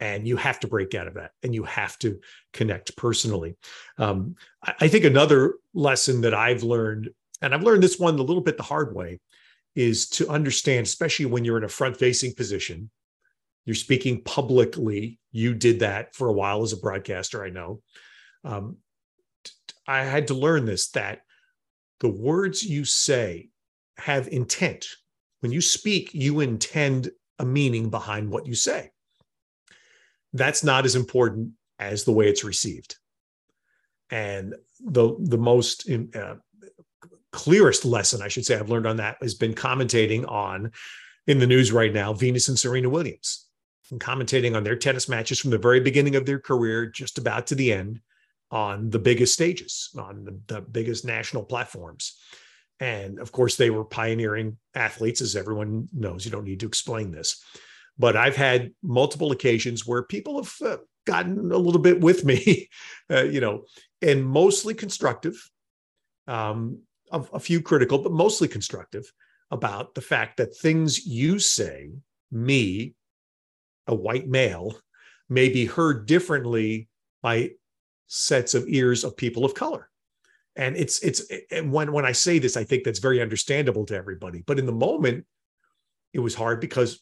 and 0.00 0.26
you 0.26 0.36
have 0.36 0.58
to 0.60 0.66
break 0.66 0.94
out 0.94 1.06
of 1.06 1.14
that 1.14 1.32
and 1.42 1.54
you 1.54 1.62
have 1.64 1.98
to 1.98 2.18
connect 2.52 2.96
personally. 2.96 3.56
Um, 3.98 4.34
I, 4.62 4.88
think 4.88 5.04
another 5.04 5.54
lesson 5.74 6.22
that 6.22 6.34
i've 6.34 6.62
learned 6.62 7.10
and 7.40 7.54
i've 7.54 7.62
learned 7.62 7.82
this 7.82 7.98
one 7.98 8.18
a 8.18 8.22
little 8.22 8.42
bit 8.42 8.56
the 8.56 8.62
hard 8.62 8.94
way 8.94 9.20
is 9.76 10.08
to 10.08 10.28
understand 10.28 10.84
especially 10.84 11.26
when 11.26 11.44
you're 11.44 11.58
in 11.58 11.64
a 11.64 11.68
front 11.68 11.96
facing 11.96 12.34
position 12.34 12.90
you're 13.64 13.76
speaking 13.76 14.22
publicly 14.22 15.18
you 15.30 15.54
did 15.54 15.80
that 15.80 16.14
for 16.14 16.28
a 16.28 16.32
while 16.32 16.62
as 16.62 16.72
a 16.72 16.76
broadcaster 16.78 17.44
i 17.44 17.50
know. 17.50 17.80
Um, 18.44 18.78
i 19.86 20.02
had 20.02 20.26
to 20.28 20.34
learn 20.34 20.64
this 20.64 20.90
that 20.90 21.20
the 22.00 22.08
words 22.08 22.62
you 22.62 22.84
say 22.86 23.50
have 23.98 24.26
intent. 24.28 24.86
When 25.40 25.52
you 25.52 25.60
speak 25.60 26.10
you 26.12 26.40
intend 26.40 27.10
a 27.38 27.44
meaning 27.44 27.90
behind 27.90 28.30
what 28.30 28.46
you 28.46 28.54
say 28.54 28.90
that's 30.32 30.62
not 30.62 30.84
as 30.84 30.96
important 30.96 31.52
as 31.78 32.04
the 32.04 32.12
way 32.12 32.28
it's 32.28 32.44
received. 32.44 32.96
And 34.10 34.54
the 34.80 35.16
the 35.18 35.38
most 35.38 35.88
uh, 36.14 36.36
clearest 37.32 37.84
lesson 37.84 38.22
I 38.22 38.28
should 38.28 38.44
say 38.44 38.56
I've 38.56 38.70
learned 38.70 38.86
on 38.86 38.96
that 38.96 39.18
has 39.20 39.34
been 39.34 39.54
commentating 39.54 40.28
on 40.28 40.72
in 41.26 41.38
the 41.38 41.46
news 41.46 41.70
right 41.70 41.92
now 41.92 42.12
Venus 42.12 42.48
and 42.48 42.58
Serena 42.58 42.88
Williams 42.88 43.46
and 43.90 44.00
commentating 44.00 44.56
on 44.56 44.64
their 44.64 44.76
tennis 44.76 45.08
matches 45.08 45.38
from 45.38 45.50
the 45.50 45.58
very 45.58 45.80
beginning 45.80 46.16
of 46.16 46.26
their 46.26 46.40
career 46.40 46.86
just 46.86 47.18
about 47.18 47.46
to 47.48 47.54
the 47.54 47.72
end 47.72 48.00
on 48.50 48.90
the 48.90 48.98
biggest 48.98 49.32
stages 49.32 49.90
on 49.96 50.24
the, 50.24 50.54
the 50.54 50.60
biggest 50.60 51.04
national 51.04 51.44
platforms 51.44 52.18
and 52.80 53.20
of 53.20 53.30
course 53.30 53.56
they 53.56 53.70
were 53.70 53.84
pioneering 53.84 54.56
athletes 54.74 55.20
as 55.20 55.36
everyone 55.36 55.88
knows 55.92 56.24
you 56.24 56.32
don't 56.32 56.44
need 56.44 56.60
to 56.60 56.66
explain 56.66 57.12
this 57.12 57.44
but 58.00 58.16
I've 58.16 58.34
had 58.34 58.72
multiple 58.82 59.30
occasions 59.30 59.86
where 59.86 60.02
people 60.02 60.42
have 60.42 60.54
uh, 60.64 60.76
gotten 61.06 61.52
a 61.52 61.58
little 61.58 61.82
bit 61.82 62.00
with 62.00 62.24
me, 62.24 62.70
uh, 63.10 63.24
you 63.24 63.40
know, 63.40 63.64
and 64.00 64.24
mostly 64.24 64.72
constructive, 64.72 65.34
um, 66.26 66.80
a, 67.12 67.20
a 67.34 67.38
few 67.38 67.60
critical, 67.60 67.98
but 67.98 68.10
mostly 68.10 68.48
constructive 68.48 69.04
about 69.50 69.94
the 69.94 70.00
fact 70.00 70.38
that 70.38 70.56
things 70.56 71.06
you 71.06 71.38
say, 71.38 71.90
me, 72.32 72.94
a 73.86 73.94
white 73.94 74.28
male, 74.28 74.74
may 75.28 75.50
be 75.50 75.66
heard 75.66 76.06
differently 76.06 76.88
by 77.22 77.50
sets 78.06 78.54
of 78.54 78.64
ears 78.66 79.04
of 79.04 79.14
people 79.14 79.44
of 79.44 79.54
color. 79.54 79.90
And 80.56 80.74
it's 80.74 81.00
it's 81.00 81.22
and 81.50 81.70
when 81.70 81.92
when 81.92 82.04
i 82.04 82.10
say 82.10 82.40
this 82.40 82.56
i 82.56 82.64
think 82.64 82.82
that's 82.82 82.98
very 82.98 83.22
understandable 83.22 83.86
to 83.86 83.94
everybody. 83.94 84.42
But 84.46 84.58
in 84.58 84.66
the 84.66 84.72
moment 84.72 85.26
it 86.12 86.18
was 86.18 86.34
hard 86.34 86.60
because 86.60 87.00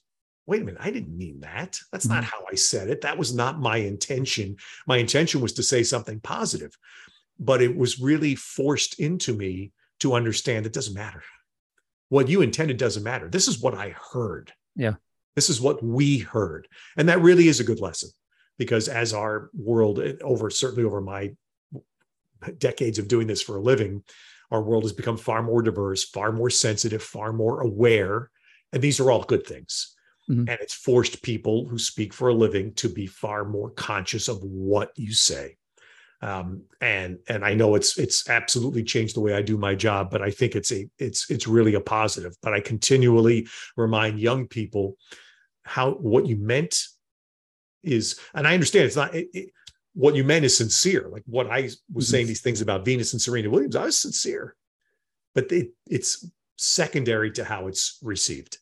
wait 0.49 0.63
a 0.63 0.65
minute, 0.65 0.81
I 0.83 0.91
didn't 0.91 1.17
mean 1.17 1.41
that. 1.41 1.79
That's 1.93 2.07
mm-hmm. 2.07 2.15
not 2.15 2.25
how 2.25 2.39
I 2.51 2.55
said 2.55 2.89
it. 2.89 3.03
That 3.03 3.19
was 3.19 3.35
not 3.35 3.61
my 3.61 3.77
intention. 3.77 4.57
My 4.87 4.97
intention 4.97 5.43
was 5.43 5.53
to 5.53 5.63
say 5.63 5.83
something 5.83 6.21
positive, 6.21 6.77
but 7.39 7.61
it 7.61 7.77
was 7.77 8.01
really 8.01 8.35
forced 8.35 8.99
into 8.99 9.35
me 9.35 9.73
to 10.01 10.15
understand 10.15 10.65
it 10.65 10.73
doesn't 10.73 10.95
matter. 10.95 11.23
What 12.09 12.29
you 12.29 12.41
intended 12.41 12.79
doesn't 12.79 13.03
matter. 13.03 13.29
This 13.29 13.47
is 13.47 13.61
what 13.61 13.75
I 13.75 13.95
heard. 14.13 14.51
Yeah. 14.75 14.95
This 15.37 15.51
is 15.51 15.61
what 15.61 15.85
we 15.85 16.19
heard. 16.19 16.67
And 16.97 17.11
that 17.11 17.21
really 17.21 17.49
is 17.49 17.61
a 17.61 17.65
good 17.65 17.81
lesson 17.81 18.09
because 18.57 18.89
as 18.89 19.13
our 19.13 19.51
world 19.53 20.01
eh, 20.01 20.15
over 20.23 20.49
certainly 20.49 20.85
over 20.85 21.03
my 21.03 21.35
decades 22.57 22.99
of 22.99 23.07
doing 23.07 23.27
this 23.27 23.43
for 23.43 23.57
a 23.57 23.63
living, 23.63 24.03
our 24.51 24.63
world 24.63 24.85
has 24.85 24.95
become 24.95 25.19
far 25.19 25.43
more 25.43 25.61
diverse, 25.61 26.05
far 26.09 26.33
more 26.33 26.49
sensitive, 26.49 27.03
far 27.03 27.35
more 27.35 27.61
aware. 27.61 28.31
And 28.73 28.81
these 28.81 28.99
are 28.99 29.11
all 29.11 29.25
good 29.25 29.47
things. 29.47 29.95
Mm-hmm. 30.29 30.49
And 30.49 30.59
it's 30.61 30.75
forced 30.75 31.23
people 31.23 31.67
who 31.67 31.79
speak 31.79 32.13
for 32.13 32.29
a 32.29 32.35
living 32.35 32.75
to 32.75 32.89
be 32.89 33.07
far 33.07 33.45
more 33.45 33.71
conscious 33.71 34.29
of 34.29 34.43
what 34.43 34.93
you 34.97 35.13
say. 35.13 35.57
Um, 36.21 36.63
and 36.81 37.19
and 37.29 37.45
I 37.45 37.55
know 37.55 37.77
it's 37.77 37.97
it's 37.97 38.29
absolutely 38.29 38.83
changed 38.83 39.15
the 39.15 39.21
way 39.21 39.35
I 39.35 39.43
do 39.43 39.57
my 39.57 39.75
job, 39.75 40.11
but 40.11 40.21
I 40.21 40.31
think 40.31 40.57
it's 40.57 40.73
a 40.73 40.89
it's 40.99 41.31
it's 41.31 41.47
really 41.47 41.75
a 41.75 41.81
positive. 41.81 42.37
But 42.43 42.55
I 42.55 42.61
continually 42.61 43.47
remind 43.77 44.19
young 44.19 44.49
people 44.49 44.97
how 45.63 45.93
what 45.93 46.27
you 46.27 46.37
meant 46.37 46.83
is, 47.85 48.19
and 48.35 48.49
I 48.49 48.55
understand 48.55 48.87
it's 48.87 48.97
not 48.97 49.15
it, 49.15 49.29
it, 49.33 49.51
what 49.95 50.17
you 50.17 50.25
meant 50.25 50.45
is 50.45 50.57
sincere. 50.57 51.09
Like 51.09 51.23
what 51.27 51.47
I 51.51 51.63
was 51.63 51.77
mm-hmm. 51.77 52.01
saying 52.01 52.27
these 52.27 52.43
things 52.43 52.61
about 52.61 52.85
Venus 52.85 53.13
and 53.13 53.23
Serena 53.23 53.49
Williams, 53.49 53.77
I 53.77 53.85
was 53.85 53.97
sincere, 53.97 54.57
but 55.37 55.53
it, 55.53 55.71
it's 55.87 56.29
secondary 56.57 57.31
to 57.33 57.45
how 57.45 57.69
it's 57.69 57.99
received. 58.03 58.59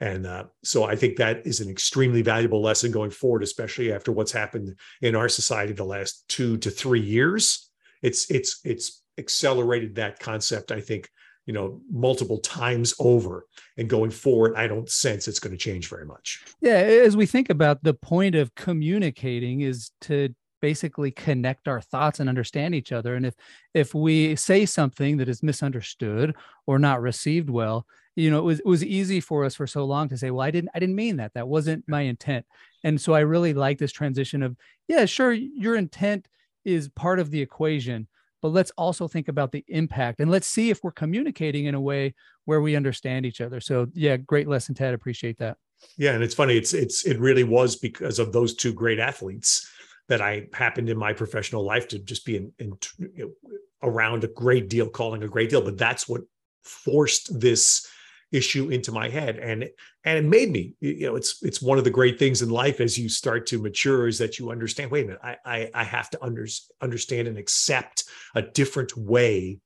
And 0.00 0.26
uh, 0.26 0.44
so 0.64 0.84
I 0.84 0.96
think 0.96 1.16
that 1.16 1.46
is 1.46 1.60
an 1.60 1.68
extremely 1.68 2.22
valuable 2.22 2.62
lesson 2.62 2.90
going 2.90 3.10
forward, 3.10 3.42
especially 3.42 3.92
after 3.92 4.12
what's 4.12 4.32
happened 4.32 4.78
in 5.02 5.14
our 5.14 5.28
society 5.28 5.74
the 5.74 5.84
last 5.84 6.24
two 6.28 6.56
to 6.58 6.70
three 6.70 7.00
years. 7.00 7.70
It's 8.02 8.30
it's 8.30 8.60
it's 8.64 9.02
accelerated 9.18 9.96
that 9.96 10.18
concept, 10.18 10.72
I 10.72 10.80
think, 10.80 11.10
you 11.44 11.52
know, 11.52 11.82
multiple 11.92 12.38
times 12.38 12.94
over. 12.98 13.46
And 13.76 13.90
going 13.90 14.10
forward, 14.10 14.56
I 14.56 14.66
don't 14.66 14.88
sense 14.88 15.28
it's 15.28 15.40
going 15.40 15.52
to 15.52 15.58
change 15.58 15.88
very 15.88 16.06
much. 16.06 16.42
Yeah, 16.62 16.76
as 16.76 17.14
we 17.14 17.26
think 17.26 17.50
about 17.50 17.84
the 17.84 17.92
point 17.94 18.34
of 18.34 18.54
communicating 18.54 19.60
is 19.60 19.90
to 20.02 20.34
basically 20.62 21.10
connect 21.10 21.68
our 21.68 21.80
thoughts 21.80 22.20
and 22.20 22.28
understand 22.28 22.74
each 22.74 22.92
other 22.92 23.14
and 23.14 23.24
if 23.24 23.34
if 23.72 23.94
we 23.94 24.36
say 24.36 24.66
something 24.66 25.16
that 25.16 25.26
is 25.26 25.42
misunderstood 25.42 26.36
or 26.66 26.78
not 26.78 27.00
received 27.00 27.48
well 27.48 27.86
you 28.16 28.30
know 28.30 28.38
it 28.38 28.44
was 28.44 28.58
it 28.60 28.66
was 28.66 28.84
easy 28.84 29.20
for 29.20 29.44
us 29.44 29.54
for 29.54 29.66
so 29.66 29.84
long 29.84 30.08
to 30.08 30.16
say 30.16 30.30
well 30.30 30.46
i 30.46 30.50
didn't 30.50 30.70
i 30.74 30.78
didn't 30.78 30.94
mean 30.94 31.16
that. 31.16 31.34
That 31.34 31.48
wasn't 31.48 31.84
my 31.88 32.02
intent. 32.02 32.46
And 32.84 33.00
so 33.00 33.12
i 33.12 33.20
really 33.20 33.54
like 33.54 33.78
this 33.78 33.92
transition 33.92 34.42
of 34.42 34.56
yeah 34.88 35.04
sure 35.04 35.32
your 35.32 35.76
intent 35.76 36.28
is 36.64 36.88
part 36.88 37.18
of 37.18 37.30
the 37.30 37.40
equation 37.40 38.08
but 38.42 38.48
let's 38.48 38.70
also 38.72 39.06
think 39.06 39.28
about 39.28 39.52
the 39.52 39.64
impact 39.68 40.20
and 40.20 40.30
let's 40.30 40.46
see 40.46 40.70
if 40.70 40.82
we're 40.82 40.90
communicating 40.90 41.66
in 41.66 41.74
a 41.74 41.80
way 41.80 42.14
where 42.46 42.60
we 42.60 42.74
understand 42.74 43.26
each 43.26 43.40
other. 43.40 43.60
So 43.60 43.86
yeah 43.94 44.16
great 44.16 44.48
lesson 44.48 44.74
ted. 44.74 44.94
Appreciate 44.94 45.38
that. 45.38 45.56
Yeah 45.96 46.12
and 46.12 46.22
it's 46.22 46.34
funny 46.34 46.56
it's 46.56 46.74
it's 46.74 47.06
it 47.06 47.18
really 47.18 47.44
was 47.44 47.76
because 47.76 48.18
of 48.18 48.32
those 48.32 48.54
two 48.54 48.72
great 48.72 48.98
athletes 48.98 49.68
that 50.08 50.20
i 50.20 50.46
happened 50.52 50.90
in 50.90 50.98
my 50.98 51.12
professional 51.12 51.64
life 51.64 51.88
to 51.88 51.98
just 51.98 52.26
be 52.26 52.36
in, 52.36 52.52
in 52.58 52.76
you 52.98 53.36
know, 53.48 53.52
around 53.82 54.24
a 54.24 54.28
great 54.28 54.68
deal 54.68 54.88
calling 54.88 55.22
a 55.22 55.28
great 55.28 55.48
deal 55.48 55.62
but 55.62 55.78
that's 55.78 56.06
what 56.08 56.20
forced 56.64 57.40
this 57.40 57.86
issue 58.32 58.70
into 58.70 58.92
my 58.92 59.08
head. 59.08 59.38
And 59.38 59.68
and 60.04 60.18
it 60.18 60.24
made 60.24 60.50
me 60.50 60.74
you 60.80 61.06
know 61.06 61.16
it's 61.16 61.42
it's 61.42 61.60
one 61.60 61.78
of 61.78 61.84
the 61.84 61.90
great 61.90 62.18
things 62.18 62.42
in 62.42 62.50
life 62.50 62.80
as 62.80 62.98
you 62.98 63.08
start 63.08 63.46
to 63.46 63.60
mature 63.60 64.08
is 64.08 64.18
that 64.18 64.38
you 64.38 64.50
understand 64.50 64.90
wait 64.90 65.04
a 65.04 65.06
minute 65.08 65.20
i 65.22 65.36
i, 65.44 65.70
I 65.74 65.84
have 65.84 66.10
to 66.10 66.24
under, 66.24 66.46
understand 66.80 67.28
and 67.28 67.38
accept 67.38 68.04
a 68.34 68.42
different 68.42 68.96
way 68.96 69.60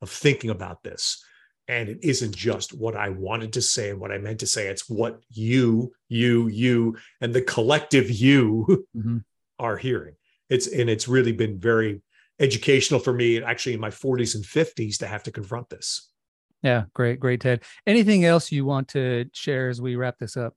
of 0.00 0.10
thinking 0.10 0.50
about 0.50 0.82
this. 0.82 1.24
And 1.68 1.88
it 1.88 2.00
isn't 2.02 2.34
just 2.34 2.74
what 2.74 2.96
i 2.96 3.08
wanted 3.08 3.54
to 3.54 3.62
say 3.62 3.90
and 3.90 4.00
what 4.00 4.12
i 4.12 4.18
meant 4.18 4.40
to 4.40 4.46
say. 4.46 4.68
It's 4.68 4.88
what 4.88 5.20
you 5.30 5.92
you 6.08 6.48
you 6.48 6.96
and 7.20 7.32
the 7.32 7.42
collective 7.42 8.10
you 8.10 8.86
mm-hmm. 8.96 9.18
are 9.58 9.76
hearing. 9.76 10.16
It's 10.50 10.66
and 10.66 10.90
it's 10.90 11.08
really 11.08 11.32
been 11.32 11.58
very 11.58 12.02
educational 12.40 12.98
for 12.98 13.12
me 13.12 13.42
actually 13.42 13.74
in 13.74 13.80
my 13.80 13.90
40s 13.90 14.34
and 14.34 14.44
50s 14.44 14.98
to 14.98 15.06
have 15.06 15.22
to 15.22 15.30
confront 15.30 15.68
this 15.70 16.11
yeah, 16.62 16.84
great, 16.94 17.18
great, 17.18 17.40
Ted. 17.40 17.62
Anything 17.86 18.24
else 18.24 18.52
you 18.52 18.64
want 18.64 18.88
to 18.88 19.26
share 19.32 19.68
as 19.68 19.80
we 19.80 19.96
wrap 19.96 20.18
this 20.18 20.36
up? 20.36 20.54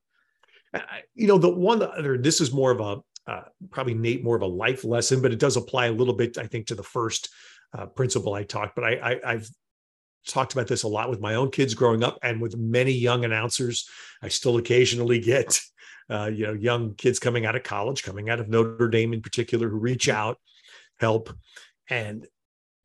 You 1.15 1.27
know, 1.27 1.38
the 1.38 1.50
one 1.50 1.81
other, 1.81 2.17
this 2.17 2.41
is 2.41 2.51
more 2.51 2.71
of 2.71 2.79
a 2.79 3.01
uh, 3.27 3.43
probably 3.71 3.95
Nate 3.95 4.24
more 4.24 4.35
of 4.35 4.41
a 4.41 4.47
life 4.47 4.83
lesson, 4.83 5.21
but 5.21 5.31
it 5.31 5.39
does 5.39 5.57
apply 5.57 5.88
a 5.88 5.91
little 5.91 6.13
bit, 6.13 6.38
I 6.38 6.45
think, 6.45 6.67
to 6.67 6.75
the 6.75 6.83
first 6.83 7.29
uh, 7.75 7.88
principle 7.88 8.33
I 8.33 8.43
talked. 8.43 8.75
But 8.75 8.83
I, 8.83 8.91
I, 8.93 9.33
I've 9.33 9.50
talked 10.27 10.53
about 10.53 10.67
this 10.67 10.83
a 10.83 10.88
lot 10.88 11.09
with 11.09 11.19
my 11.19 11.35
own 11.35 11.50
kids 11.50 11.74
growing 11.74 12.03
up, 12.03 12.19
and 12.21 12.39
with 12.41 12.55
many 12.55 12.91
young 12.91 13.25
announcers. 13.25 13.89
I 14.21 14.27
still 14.27 14.57
occasionally 14.57 15.19
get, 15.19 15.59
uh, 16.09 16.29
you 16.31 16.45
know, 16.45 16.53
young 16.53 16.93
kids 16.95 17.17
coming 17.17 17.45
out 17.45 17.55
of 17.55 17.63
college, 17.63 18.03
coming 18.03 18.29
out 18.29 18.39
of 18.39 18.47
Notre 18.47 18.89
Dame 18.89 19.13
in 19.13 19.21
particular, 19.21 19.69
who 19.69 19.77
reach 19.77 20.07
out, 20.07 20.38
help, 21.00 21.33
and 21.89 22.27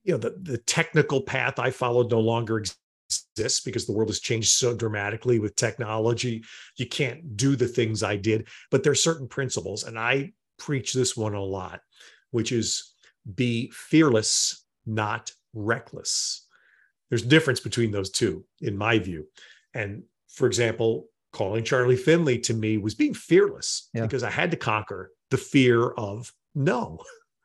you 0.05 0.13
know 0.13 0.19
the 0.19 0.37
the 0.41 0.59
technical 0.59 1.21
path 1.21 1.59
I 1.59 1.71
followed 1.71 2.11
no 2.11 2.21
longer 2.21 2.59
exists 2.59 2.81
exists 3.11 3.61
because 3.61 3.87
the 3.87 3.93
world 3.93 4.09
has 4.09 4.21
changed 4.21 4.51
so 4.51 4.75
dramatically 4.75 5.39
with 5.39 5.57
technology. 5.57 6.43
You 6.77 6.87
can't 6.87 7.37
do 7.37 7.57
the 7.57 7.69
things 7.69 8.03
I 8.03 8.17
did, 8.17 8.49
but 8.71 8.83
there 8.83 8.93
are 8.93 8.97
certain 8.97 9.29
principles. 9.29 9.85
And 9.85 9.99
I 9.99 10.33
preach 10.59 10.93
this 10.93 11.17
one 11.17 11.35
a 11.35 11.43
lot, 11.43 11.81
which 12.31 12.53
is 12.53 12.95
be 13.35 13.71
fearless, 13.75 14.65
not 14.87 15.33
reckless. 15.55 16.47
There's 17.09 17.25
a 17.25 17.29
difference 17.29 17.61
between 17.61 17.91
those 17.91 18.11
two, 18.11 18.45
in 18.61 18.77
my 18.77 18.99
view. 18.99 19.27
And 19.75 20.05
for 20.29 20.47
example, 20.47 21.09
calling 21.33 21.65
Charlie 21.65 21.97
Finley 21.97 22.39
to 22.41 22.55
me 22.55 22.79
was 22.79 22.95
being 22.95 23.15
fearless 23.15 23.89
yeah. 23.95 24.03
because 24.03 24.23
I 24.23 24.31
had 24.31 24.51
to 24.53 24.57
conquer 24.57 25.13
the 25.31 25.37
fear 25.37 25.91
of 25.91 26.33
no 26.55 26.99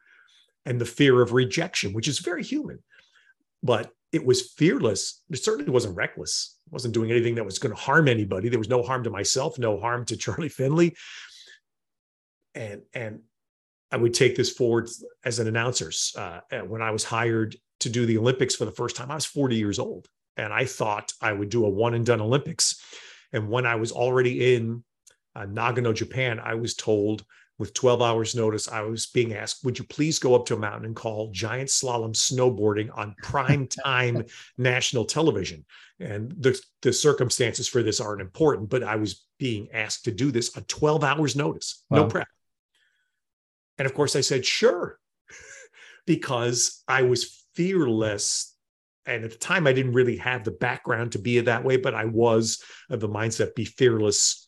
and 0.65 0.79
the 0.79 0.85
fear 0.85 1.21
of 1.21 1.33
rejection, 1.33 1.93
which 1.93 2.07
is 2.07 2.19
very 2.19 2.43
human. 2.43 2.79
But 3.63 3.91
it 4.15 4.25
was 4.25 4.53
fearless. 4.53 5.23
It 5.29 5.43
certainly 5.43 5.69
wasn't 5.69 5.97
reckless. 5.97 6.57
It 6.65 6.73
wasn't 6.73 6.93
doing 6.93 7.11
anything 7.11 7.35
that 7.35 7.43
was 7.43 7.59
going 7.59 7.75
to 7.75 7.81
harm 7.81 8.07
anybody. 8.07 8.47
There 8.47 8.57
was 8.57 8.69
no 8.69 8.81
harm 8.81 9.03
to 9.03 9.09
myself, 9.09 9.59
no 9.59 9.77
harm 9.77 10.05
to 10.05 10.15
Charlie 10.23 10.49
Finley. 10.49 10.95
and 12.55 12.81
and 12.93 13.19
I 13.91 13.97
would 13.97 14.13
take 14.13 14.35
this 14.35 14.51
forward 14.51 14.89
as 15.25 15.39
an 15.39 15.47
announcer. 15.47 15.91
Uh, 16.17 16.39
when 16.65 16.81
I 16.81 16.91
was 16.91 17.03
hired 17.03 17.55
to 17.81 17.89
do 17.89 18.05
the 18.05 18.17
Olympics 18.17 18.55
for 18.55 18.65
the 18.65 18.71
first 18.71 18.95
time, 18.95 19.11
I 19.11 19.15
was 19.15 19.25
40 19.25 19.57
years 19.57 19.79
old, 19.79 20.07
and 20.37 20.53
I 20.53 20.65
thought 20.65 21.11
I 21.21 21.33
would 21.33 21.49
do 21.49 21.65
a 21.65 21.69
one 21.69 21.93
and 21.93 22.05
done 22.05 22.21
Olympics. 22.21 22.81
And 23.33 23.49
when 23.49 23.65
I 23.65 23.75
was 23.75 23.91
already 23.91 24.55
in 24.55 24.83
uh, 25.35 25.45
Nagano, 25.45 25.93
Japan, 25.93 26.39
I 26.39 26.55
was 26.55 26.73
told 26.73 27.25
with 27.57 27.73
12 27.73 28.01
hours 28.01 28.35
notice, 28.35 28.67
I 28.67 28.81
was 28.81 29.07
being 29.07 29.33
asked, 29.33 29.63
would 29.63 29.79
you 29.79 29.85
please 29.85 30.19
go 30.19 30.35
up 30.35 30.45
to 30.47 30.55
a 30.55 30.59
mountain 30.59 30.85
and 30.85 30.95
call 30.95 31.31
giant 31.31 31.69
slalom 31.69 32.13
snowboarding 32.13 32.89
on 32.95 33.15
prime 33.23 33.67
time 33.85 34.25
national 34.57 35.05
television? 35.05 35.65
And 35.99 36.33
the, 36.37 36.59
the 36.81 36.91
circumstances 36.91 37.67
for 37.67 37.81
this 37.81 38.01
aren't 38.01 38.21
important, 38.21 38.69
but 38.69 38.83
I 38.83 38.97
was 38.97 39.25
being 39.39 39.69
asked 39.71 40.05
to 40.05 40.11
do 40.11 40.31
this 40.31 40.55
on 40.57 40.63
12 40.63 41.03
hours 41.03 41.35
notice, 41.35 41.83
wow. 41.89 41.99
no 41.99 42.07
prep. 42.07 42.27
And 43.77 43.85
of 43.85 43.93
course 43.93 44.15
I 44.15 44.21
said, 44.21 44.45
sure, 44.45 44.99
because 46.05 46.83
I 46.87 47.03
was 47.03 47.45
fearless. 47.55 48.53
And 49.05 49.23
at 49.23 49.31
the 49.31 49.37
time, 49.37 49.67
I 49.67 49.73
didn't 49.73 49.93
really 49.93 50.17
have 50.17 50.43
the 50.43 50.51
background 50.51 51.11
to 51.11 51.19
be 51.19 51.39
that 51.39 51.63
way, 51.63 51.77
but 51.77 51.93
I 51.93 52.05
was 52.05 52.63
of 52.89 52.99
the 52.99 53.07
mindset, 53.07 53.55
be 53.55 53.63
fearless 53.63 54.44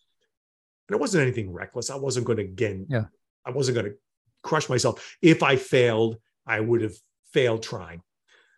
and 0.88 0.96
it 0.96 1.00
wasn't 1.00 1.24
anything 1.24 1.52
reckless. 1.52 1.90
I 1.90 1.96
wasn't 1.96 2.26
going 2.26 2.38
to 2.38 2.44
again. 2.44 2.86
Yeah. 2.90 3.06
I 3.46 3.52
wasn't 3.52 3.76
going 3.76 3.92
to 3.92 3.98
crush 4.44 4.70
myself. 4.70 5.18
If 5.22 5.44
I 5.44 5.56
failed, 5.56 6.18
I 6.46 6.60
would 6.60 6.82
have 6.82 6.96
failed 7.34 7.64
trying. 7.64 8.02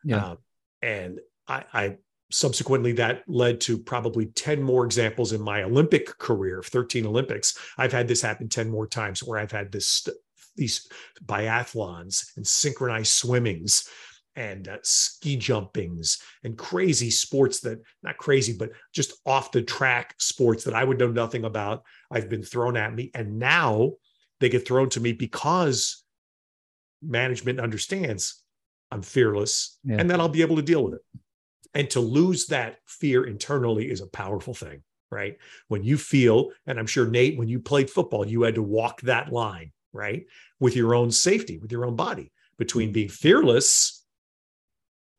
Yeah. 0.03 0.17
Uh, 0.17 0.35
and 0.81 1.19
I, 1.47 1.63
I 1.73 1.97
subsequently 2.31 2.93
that 2.93 3.23
led 3.27 3.59
to 3.61 3.77
probably 3.77 4.27
10 4.27 4.61
more 4.61 4.85
examples 4.85 5.33
in 5.33 5.41
my 5.41 5.63
Olympic 5.63 6.17
career 6.17 6.59
of 6.59 6.67
13 6.67 7.05
Olympics. 7.05 7.57
I've 7.77 7.91
had 7.91 8.07
this 8.07 8.21
happen 8.21 8.49
10 8.49 8.69
more 8.69 8.87
times 8.87 9.23
where 9.23 9.39
I've 9.39 9.51
had 9.51 9.71
this 9.71 10.07
these 10.55 10.89
biathlons 11.25 12.35
and 12.35 12.45
synchronized 12.45 13.13
swimmings 13.13 13.87
and 14.35 14.67
uh, 14.67 14.77
ski 14.83 15.37
jumpings 15.37 16.19
and 16.43 16.57
crazy 16.57 17.09
sports 17.09 17.59
that 17.61 17.81
not 18.03 18.17
crazy 18.17 18.55
but 18.57 18.71
just 18.93 19.13
off 19.25 19.51
the 19.51 19.61
track 19.61 20.15
sports 20.17 20.63
that 20.63 20.73
I 20.73 20.83
would 20.83 20.99
know 20.99 21.11
nothing 21.11 21.45
about 21.45 21.83
I've 22.11 22.29
been 22.29 22.43
thrown 22.43 22.77
at 22.77 22.93
me 22.93 23.11
and 23.13 23.39
now 23.39 23.93
they 24.39 24.49
get 24.49 24.67
thrown 24.67 24.89
to 24.89 24.99
me 24.99 25.11
because 25.11 26.03
management 27.01 27.59
understands 27.59 28.43
I'm 28.91 29.01
fearless 29.01 29.77
yeah. 29.83 29.97
and 29.99 30.09
then 30.09 30.19
I'll 30.19 30.29
be 30.29 30.41
able 30.41 30.55
to 30.57 30.61
deal 30.61 30.83
with 30.83 30.95
it 30.95 31.01
and 31.73 31.89
to 31.91 31.99
lose 31.99 32.47
that 32.47 32.77
fear 32.85 33.25
internally 33.25 33.89
is 33.89 34.01
a 34.01 34.07
powerful 34.07 34.53
thing 34.53 34.83
right 35.11 35.37
when 35.67 35.83
you 35.83 35.97
feel 35.97 36.51
and 36.67 36.79
I'm 36.79 36.87
sure 36.87 37.07
Nate 37.07 37.37
when 37.37 37.47
you 37.47 37.59
played 37.59 37.89
football 37.89 38.27
you 38.27 38.43
had 38.43 38.55
to 38.55 38.63
walk 38.63 39.01
that 39.01 39.31
line 39.31 39.71
right 39.91 40.25
with 40.59 40.75
your 40.75 40.93
own 40.93 41.11
safety 41.11 41.57
with 41.57 41.71
your 41.71 41.85
own 41.85 41.95
body 41.95 42.31
between 42.57 42.91
being 42.91 43.09
fearless 43.09 43.98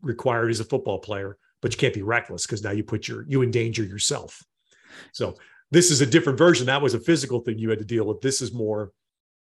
required 0.02 0.50
as 0.50 0.60
a 0.60 0.64
football 0.64 0.98
player, 0.98 1.36
but 1.62 1.72
you 1.72 1.78
can't 1.78 1.94
be 1.94 2.02
reckless 2.02 2.46
because 2.46 2.62
now 2.62 2.70
you 2.70 2.84
put 2.84 3.08
your 3.08 3.24
you 3.28 3.42
endanger 3.42 3.84
yourself. 3.84 4.42
So 5.12 5.36
this 5.70 5.90
is 5.90 6.00
a 6.00 6.06
different 6.06 6.38
version. 6.38 6.66
That 6.66 6.82
was 6.82 6.94
a 6.94 7.00
physical 7.00 7.40
thing 7.40 7.58
you 7.58 7.70
had 7.70 7.78
to 7.78 7.84
deal 7.84 8.06
with. 8.06 8.20
This 8.20 8.42
is 8.42 8.52
more 8.52 8.92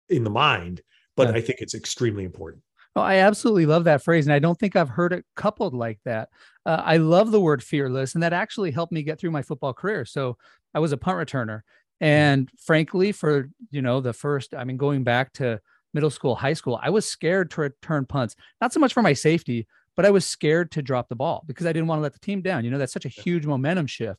in 0.09 0.23
the 0.23 0.29
mind, 0.29 0.81
but 1.15 1.29
yeah. 1.29 1.35
I 1.35 1.41
think 1.41 1.59
it's 1.61 1.75
extremely 1.75 2.23
important. 2.23 2.63
Oh, 2.95 3.01
I 3.01 3.17
absolutely 3.17 3.65
love 3.65 3.83
that 3.83 4.03
phrase, 4.03 4.25
and 4.25 4.33
I 4.33 4.39
don't 4.39 4.59
think 4.59 4.75
I've 4.75 4.89
heard 4.89 5.13
it 5.13 5.25
coupled 5.35 5.73
like 5.73 5.99
that. 6.05 6.29
Uh, 6.65 6.81
I 6.83 6.97
love 6.97 7.31
the 7.31 7.39
word 7.39 7.63
fearless, 7.63 8.13
and 8.13 8.23
that 8.23 8.33
actually 8.33 8.71
helped 8.71 8.91
me 8.91 9.03
get 9.03 9.19
through 9.19 9.31
my 9.31 9.43
football 9.43 9.73
career. 9.73 10.05
So 10.05 10.37
I 10.73 10.79
was 10.79 10.91
a 10.91 10.97
punt 10.97 11.17
returner, 11.17 11.61
and 12.01 12.49
frankly, 12.57 13.11
for 13.11 13.49
you 13.71 13.81
know 13.81 14.01
the 14.01 14.13
first, 14.13 14.55
I 14.55 14.63
mean, 14.63 14.77
going 14.77 15.03
back 15.03 15.33
to 15.33 15.61
middle 15.93 16.09
school, 16.09 16.35
high 16.35 16.53
school, 16.53 16.79
I 16.81 16.89
was 16.89 17.07
scared 17.07 17.51
to 17.51 17.61
return 17.61 18.05
punts, 18.05 18.35
not 18.59 18.73
so 18.73 18.79
much 18.79 18.93
for 18.93 19.01
my 19.01 19.13
safety, 19.13 19.67
but 19.99 20.05
I 20.05 20.11
was 20.11 20.25
scared 20.25 20.71
to 20.71 20.81
drop 20.81 21.09
the 21.09 21.15
ball 21.17 21.43
because 21.45 21.65
I 21.65 21.73
didn't 21.73 21.87
want 21.87 21.99
to 21.99 22.03
let 22.03 22.13
the 22.13 22.19
team 22.19 22.41
down. 22.41 22.63
You 22.63 22.71
know, 22.71 22.77
that's 22.77 22.93
such 22.93 23.03
a 23.03 23.09
huge 23.09 23.45
momentum 23.45 23.85
shift. 23.85 24.17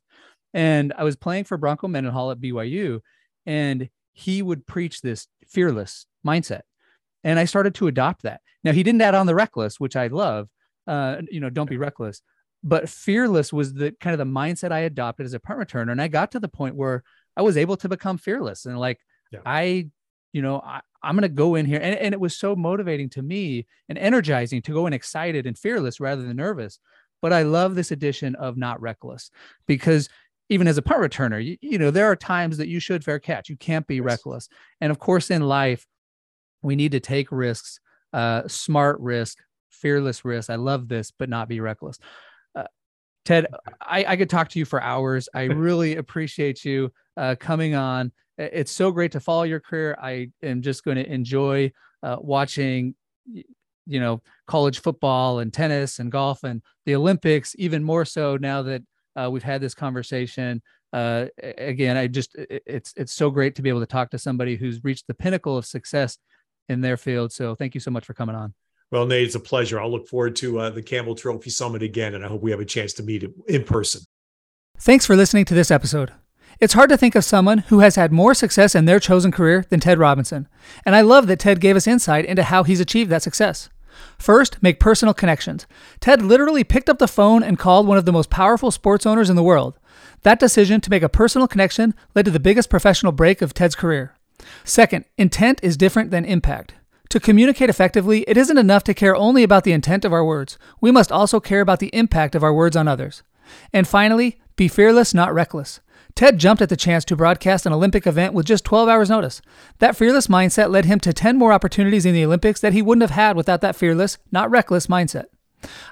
And 0.52 0.92
I 0.94 1.04
was 1.04 1.16
playing 1.16 1.44
for 1.44 1.56
Bronco 1.56 1.88
Mendenhall 1.88 2.30
at 2.32 2.38
BYU, 2.38 3.00
and 3.46 3.88
he 4.12 4.42
would 4.42 4.66
preach 4.66 5.00
this 5.00 5.26
fearless 5.48 6.04
mindset. 6.22 6.64
And 7.24 7.38
I 7.38 7.46
started 7.46 7.74
to 7.76 7.86
adopt 7.86 8.24
that. 8.24 8.42
Now, 8.62 8.72
he 8.72 8.82
didn't 8.82 9.00
add 9.00 9.14
on 9.14 9.24
the 9.24 9.34
reckless, 9.34 9.80
which 9.80 9.96
I 9.96 10.08
love. 10.08 10.50
Uh, 10.86 11.22
you 11.30 11.40
know, 11.40 11.48
don't 11.48 11.70
be 11.70 11.78
reckless. 11.78 12.20
But 12.62 12.90
fearless 12.90 13.50
was 13.50 13.72
the 13.72 13.92
kind 14.02 14.12
of 14.12 14.18
the 14.18 14.30
mindset 14.30 14.72
I 14.72 14.80
adopted 14.80 15.24
as 15.24 15.32
a 15.32 15.40
punt 15.40 15.60
returner. 15.60 15.92
And 15.92 16.02
I 16.02 16.08
got 16.08 16.32
to 16.32 16.40
the 16.40 16.48
point 16.48 16.74
where 16.74 17.04
I 17.38 17.40
was 17.40 17.56
able 17.56 17.78
to 17.78 17.88
become 17.88 18.18
fearless. 18.18 18.66
And 18.66 18.78
like, 18.78 18.98
yeah. 19.32 19.40
I, 19.46 19.88
you 20.34 20.42
know, 20.42 20.60
I, 20.62 20.82
I'm 21.02 21.14
going 21.14 21.22
to 21.22 21.28
go 21.28 21.54
in 21.54 21.66
here. 21.66 21.80
And, 21.82 21.94
and 21.96 22.14
it 22.14 22.20
was 22.20 22.36
so 22.36 22.54
motivating 22.54 23.08
to 23.10 23.22
me 23.22 23.66
and 23.88 23.98
energizing 23.98 24.62
to 24.62 24.72
go 24.72 24.86
in 24.86 24.92
excited 24.92 25.46
and 25.46 25.58
fearless 25.58 26.00
rather 26.00 26.22
than 26.22 26.36
nervous. 26.36 26.78
But 27.22 27.32
I 27.32 27.42
love 27.42 27.74
this 27.74 27.90
addition 27.90 28.34
of 28.36 28.56
not 28.56 28.80
reckless 28.80 29.30
because 29.66 30.08
even 30.48 30.66
as 30.66 30.78
a 30.78 30.82
punt 30.82 31.00
returner, 31.00 31.42
you, 31.44 31.56
you 31.60 31.78
know, 31.78 31.90
there 31.90 32.06
are 32.06 32.16
times 32.16 32.56
that 32.58 32.68
you 32.68 32.80
should 32.80 33.04
fair 33.04 33.18
catch. 33.18 33.48
You 33.48 33.56
can't 33.56 33.86
be 33.86 33.96
yes. 33.96 34.04
reckless. 34.04 34.48
And 34.80 34.90
of 34.90 34.98
course, 34.98 35.30
in 35.30 35.42
life, 35.42 35.86
we 36.62 36.76
need 36.76 36.92
to 36.92 37.00
take 37.00 37.30
risks, 37.30 37.80
uh, 38.12 38.48
smart 38.48 38.98
risk, 39.00 39.38
fearless 39.70 40.24
risk. 40.24 40.50
I 40.50 40.56
love 40.56 40.88
this, 40.88 41.12
but 41.16 41.28
not 41.28 41.48
be 41.48 41.60
reckless. 41.60 41.98
Uh, 42.54 42.64
Ted, 43.24 43.46
I, 43.80 44.04
I, 44.08 44.16
could 44.16 44.28
talk 44.28 44.48
to 44.50 44.58
you 44.58 44.64
for 44.64 44.82
hours. 44.82 45.28
I 45.34 45.42
really 45.44 45.96
appreciate 45.96 46.64
you 46.64 46.92
uh, 47.16 47.36
coming 47.38 47.74
on 47.74 48.12
it's 48.40 48.72
so 48.72 48.90
great 48.90 49.12
to 49.12 49.20
follow 49.20 49.42
your 49.42 49.60
career. 49.60 49.96
I 50.00 50.30
am 50.42 50.62
just 50.62 50.84
going 50.84 50.96
to 50.96 51.12
enjoy 51.12 51.72
uh, 52.02 52.16
watching, 52.20 52.94
you 53.26 54.00
know, 54.00 54.22
college 54.46 54.80
football 54.80 55.40
and 55.40 55.52
tennis 55.52 55.98
and 55.98 56.10
golf 56.10 56.44
and 56.44 56.62
the 56.86 56.94
Olympics 56.94 57.54
even 57.58 57.84
more 57.84 58.04
so 58.04 58.36
now 58.36 58.62
that 58.62 58.82
uh, 59.16 59.28
we've 59.30 59.42
had 59.42 59.60
this 59.60 59.74
conversation. 59.74 60.62
Uh, 60.92 61.26
again, 61.58 61.96
I 61.96 62.06
just 62.06 62.34
it's 62.36 62.92
it's 62.96 63.12
so 63.12 63.30
great 63.30 63.54
to 63.56 63.62
be 63.62 63.68
able 63.68 63.80
to 63.80 63.86
talk 63.86 64.10
to 64.10 64.18
somebody 64.18 64.56
who's 64.56 64.82
reached 64.82 65.06
the 65.06 65.14
pinnacle 65.14 65.56
of 65.56 65.66
success 65.66 66.18
in 66.68 66.80
their 66.80 66.96
field. 66.96 67.32
So 67.32 67.54
thank 67.54 67.74
you 67.74 67.80
so 67.80 67.90
much 67.90 68.04
for 68.04 68.14
coming 68.14 68.34
on. 68.34 68.54
Well, 68.90 69.06
Nate, 69.06 69.26
it's 69.26 69.36
a 69.36 69.40
pleasure. 69.40 69.80
I'll 69.80 69.90
look 69.90 70.08
forward 70.08 70.34
to 70.36 70.58
uh, 70.58 70.70
the 70.70 70.82
Campbell 70.82 71.14
Trophy 71.14 71.50
Summit 71.50 71.82
again, 71.82 72.14
and 72.14 72.24
I 72.24 72.28
hope 72.28 72.42
we 72.42 72.50
have 72.50 72.60
a 72.60 72.64
chance 72.64 72.92
to 72.94 73.04
meet 73.04 73.24
in 73.46 73.62
person. 73.62 74.02
Thanks 74.78 75.06
for 75.06 75.14
listening 75.14 75.44
to 75.44 75.54
this 75.54 75.70
episode. 75.70 76.12
It's 76.60 76.74
hard 76.74 76.90
to 76.90 76.98
think 76.98 77.14
of 77.14 77.24
someone 77.24 77.58
who 77.68 77.80
has 77.80 77.96
had 77.96 78.12
more 78.12 78.34
success 78.34 78.74
in 78.74 78.84
their 78.84 79.00
chosen 79.00 79.32
career 79.32 79.64
than 79.70 79.80
Ted 79.80 79.98
Robinson, 79.98 80.46
and 80.84 80.94
I 80.94 81.00
love 81.00 81.26
that 81.26 81.38
Ted 81.38 81.58
gave 81.58 81.74
us 81.74 81.86
insight 81.86 82.26
into 82.26 82.42
how 82.42 82.64
he's 82.64 82.80
achieved 82.80 83.08
that 83.10 83.22
success. 83.22 83.70
First, 84.18 84.62
make 84.62 84.78
personal 84.78 85.14
connections. 85.14 85.66
Ted 86.00 86.20
literally 86.20 86.62
picked 86.62 86.90
up 86.90 86.98
the 86.98 87.08
phone 87.08 87.42
and 87.42 87.58
called 87.58 87.86
one 87.86 87.96
of 87.96 88.04
the 88.04 88.12
most 88.12 88.28
powerful 88.28 88.70
sports 88.70 89.06
owners 89.06 89.30
in 89.30 89.36
the 89.36 89.42
world. 89.42 89.78
That 90.20 90.38
decision 90.38 90.82
to 90.82 90.90
make 90.90 91.02
a 91.02 91.08
personal 91.08 91.48
connection 91.48 91.94
led 92.14 92.26
to 92.26 92.30
the 92.30 92.38
biggest 92.38 92.68
professional 92.68 93.12
break 93.12 93.40
of 93.40 93.54
Ted's 93.54 93.74
career. 93.74 94.14
Second, 94.62 95.06
intent 95.16 95.60
is 95.62 95.78
different 95.78 96.10
than 96.10 96.26
impact. 96.26 96.74
To 97.08 97.18
communicate 97.18 97.70
effectively, 97.70 98.20
it 98.28 98.36
isn't 98.36 98.58
enough 98.58 98.84
to 98.84 98.92
care 98.92 99.16
only 99.16 99.42
about 99.42 99.64
the 99.64 99.72
intent 99.72 100.04
of 100.04 100.12
our 100.12 100.24
words. 100.24 100.58
We 100.78 100.90
must 100.90 101.10
also 101.10 101.40
care 101.40 101.62
about 101.62 101.78
the 101.78 101.94
impact 101.94 102.34
of 102.34 102.44
our 102.44 102.52
words 102.52 102.76
on 102.76 102.86
others. 102.86 103.22
And 103.72 103.88
finally, 103.88 104.38
be 104.56 104.68
fearless, 104.68 105.14
not 105.14 105.32
reckless. 105.32 105.80
Ted 106.14 106.38
jumped 106.38 106.62
at 106.62 106.68
the 106.68 106.76
chance 106.76 107.04
to 107.06 107.16
broadcast 107.16 107.66
an 107.66 107.72
Olympic 107.72 108.06
event 108.06 108.34
with 108.34 108.46
just 108.46 108.64
12 108.64 108.88
hours' 108.88 109.10
notice. 109.10 109.40
That 109.78 109.96
fearless 109.96 110.26
mindset 110.26 110.70
led 110.70 110.84
him 110.84 111.00
to 111.00 111.12
10 111.12 111.36
more 111.36 111.52
opportunities 111.52 112.06
in 112.06 112.14
the 112.14 112.24
Olympics 112.24 112.60
that 112.60 112.72
he 112.72 112.82
wouldn't 112.82 113.02
have 113.02 113.10
had 113.10 113.36
without 113.36 113.60
that 113.60 113.76
fearless, 113.76 114.18
not 114.30 114.50
reckless 114.50 114.86
mindset. 114.86 115.24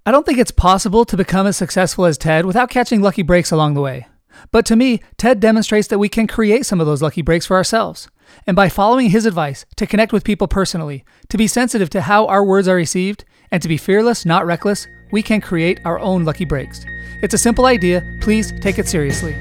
I 0.06 0.10
don't 0.10 0.24
think 0.24 0.38
it's 0.38 0.50
possible 0.50 1.04
to 1.04 1.16
become 1.16 1.46
as 1.46 1.56
successful 1.56 2.04
as 2.04 2.18
Ted 2.18 2.46
without 2.46 2.70
catching 2.70 3.02
lucky 3.02 3.22
breaks 3.22 3.50
along 3.50 3.74
the 3.74 3.80
way. 3.80 4.06
But 4.50 4.64
to 4.66 4.76
me, 4.76 5.00
Ted 5.16 5.40
demonstrates 5.40 5.88
that 5.88 5.98
we 5.98 6.08
can 6.08 6.26
create 6.26 6.64
some 6.64 6.80
of 6.80 6.86
those 6.86 7.02
lucky 7.02 7.22
breaks 7.22 7.46
for 7.46 7.56
ourselves. 7.56 8.08
And 8.46 8.54
by 8.54 8.68
following 8.68 9.10
his 9.10 9.26
advice 9.26 9.66
to 9.76 9.86
connect 9.86 10.12
with 10.12 10.24
people 10.24 10.48
personally, 10.48 11.04
to 11.28 11.36
be 11.36 11.46
sensitive 11.46 11.90
to 11.90 12.02
how 12.02 12.26
our 12.26 12.44
words 12.44 12.68
are 12.68 12.76
received, 12.76 13.24
and 13.50 13.62
to 13.62 13.68
be 13.68 13.76
fearless, 13.76 14.26
not 14.26 14.46
reckless, 14.46 14.86
we 15.10 15.22
can 15.22 15.40
create 15.40 15.80
our 15.84 15.98
own 15.98 16.24
lucky 16.24 16.44
breaks. 16.44 16.84
It's 17.22 17.34
a 17.34 17.38
simple 17.38 17.66
idea. 17.66 18.04
Please 18.20 18.52
take 18.60 18.78
it 18.78 18.86
seriously. 18.86 19.34